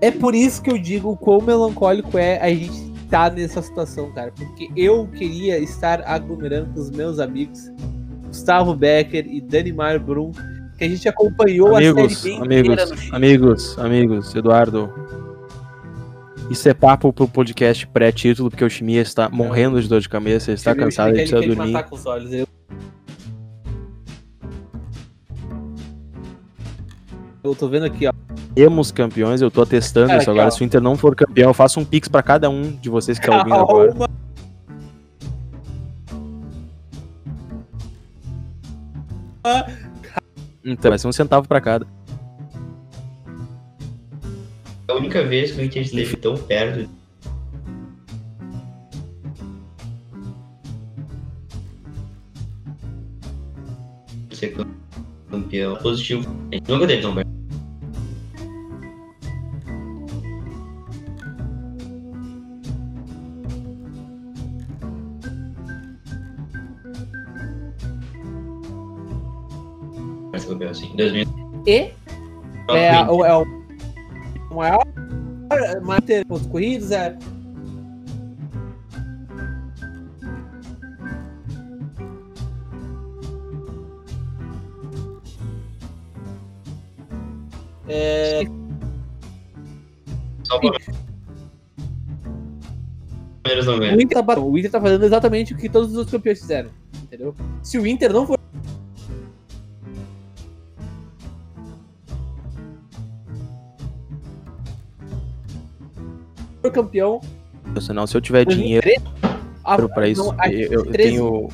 [0.00, 4.12] É por isso que eu digo o quão melancólico é a gente tá nessa situação,
[4.12, 4.32] cara.
[4.32, 7.70] Porque eu queria estar aglomerando com os meus amigos
[8.28, 10.32] Gustavo Becker e Danimar Brum,
[10.76, 14.92] que a gente acompanhou Amigos, a série B inteira amigos, amigos, amigos, Eduardo.
[16.50, 20.50] Isso é papo pro podcast pré-título, porque o Chimia está morrendo de dor de cabeça,
[20.50, 21.72] ele está Ele cansado, ele precisa me dormir.
[21.72, 22.32] matar com os olhos.
[22.32, 22.46] Eu...
[27.44, 28.12] eu tô vendo aqui, ó.
[28.58, 30.48] Temos campeões, eu tô atestando Cara, isso agora.
[30.48, 30.50] ó.
[30.50, 33.16] Se o Inter não for campeão, eu faço um pix pra cada um de vocês
[33.16, 33.94] que estão ouvindo agora.
[40.64, 41.86] Então, vai ser um centavo pra cada.
[44.88, 46.90] A única vez que o Inter esteve tão perto
[54.32, 54.56] ser
[55.30, 56.28] campeão positivo.
[56.50, 57.27] A gente nunca teve tão perto.
[70.98, 71.26] 2000.
[71.66, 71.90] E
[72.70, 73.46] é, a- o- é o
[74.54, 74.84] maior
[75.82, 77.16] maior ter pontos corridos, é.
[87.88, 88.42] É,
[90.44, 90.70] Só para
[93.96, 96.70] o, Inter tá, o Inter tá fazendo exatamente o que todos os outros campeões fizeram.
[97.02, 97.34] Entendeu?
[97.62, 98.38] Se o Inter não for.
[106.68, 107.20] For campeão,
[107.80, 111.48] Senão, se eu tiver dinheiro 2013, ah, pra isso, não, eu, eu 13, tenho.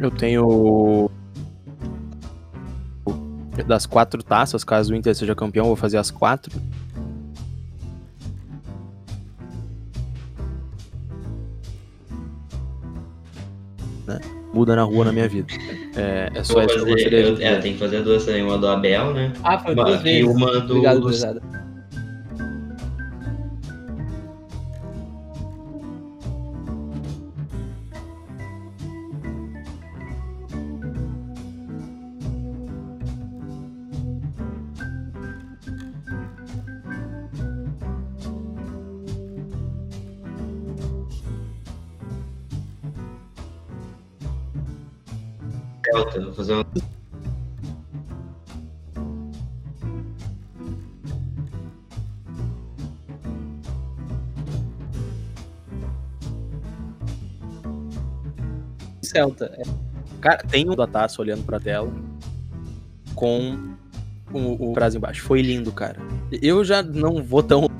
[0.00, 1.10] Eu tenho.
[3.66, 6.52] Das quatro taças, caso o Inter seja campeão, eu vou fazer as quatro.
[14.06, 14.20] Né?
[14.52, 15.52] Muda na rua na minha vida.
[15.96, 18.42] É, é só isso que eu fazer, gostaria de é, tem que fazer duas também,
[18.42, 19.32] uma do Abel, né?
[19.42, 20.24] Ah, foi Uma- duas e vezes.
[20.34, 20.72] uma do.
[20.76, 21.65] Obrigado, do-
[45.96, 46.66] Celta, vou fazer.
[59.02, 59.46] Celta.
[59.56, 59.62] É.
[60.20, 61.90] Cara, tem um da taça olhando pra tela
[63.14, 63.74] com
[64.32, 65.22] o, o embaixo.
[65.22, 65.98] Foi lindo, cara.
[66.42, 67.70] Eu já não vou tão.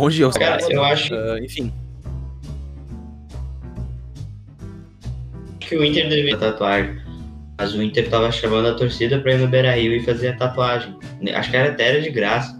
[0.00, 1.72] Longe, eu Cara, eu acho Ah, enfim,
[5.60, 7.00] que o Inter deveria tatuagem.
[7.58, 10.36] Mas o Inter tava chamando a torcida pra ir no Beira Rio e fazer a
[10.36, 10.94] tatuagem.
[11.34, 12.58] Acho que era até era de graça.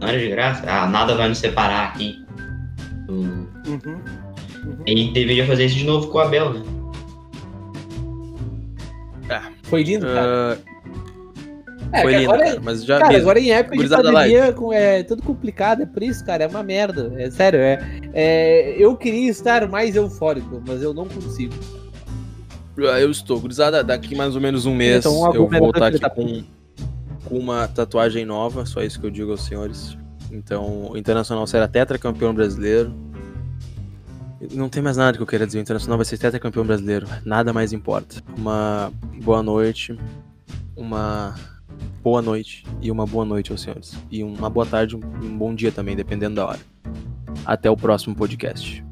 [0.00, 0.64] Não era de graça?
[0.66, 2.16] Ah, nada vai nos separar aqui.
[3.08, 4.00] Hum, Uhum.
[4.86, 6.62] E deveria fazer isso de novo com o Abel, né?
[9.64, 10.58] Foi lindo, cara.
[10.60, 10.73] ah,
[11.94, 13.22] É, foi lindo, agora, cara, mas já cara, mesmo.
[13.22, 16.46] agora em época de Gurizada pandemia com- é tudo complicado, é por isso, cara, é
[16.46, 17.12] uma merda.
[17.16, 17.78] É sério, é,
[18.12, 21.54] é, eu queria estar mais eufórico, mas eu não consigo.
[22.92, 25.98] Ah, Eu estou, gurizada, daqui mais ou menos um mês Então, eu vou estar aqui
[26.00, 26.42] tá- com,
[27.24, 29.96] com uma tatuagem nova, só isso que eu digo aos senhores.
[30.32, 32.92] Então, o Internacional será tetracampeão brasileiro.
[34.52, 37.52] Não tem mais nada que eu queira dizer, o Internacional vai ser tetracampeão brasileiro, nada
[37.52, 38.16] mais importa.
[38.36, 38.92] Uma
[39.22, 39.96] boa noite,
[40.76, 41.34] uma
[42.02, 43.96] boa noite e uma boa noite aos senhores.
[44.10, 46.60] E uma boa tarde, um bom dia também, dependendo da hora.
[47.44, 48.84] Até o próximo podcast.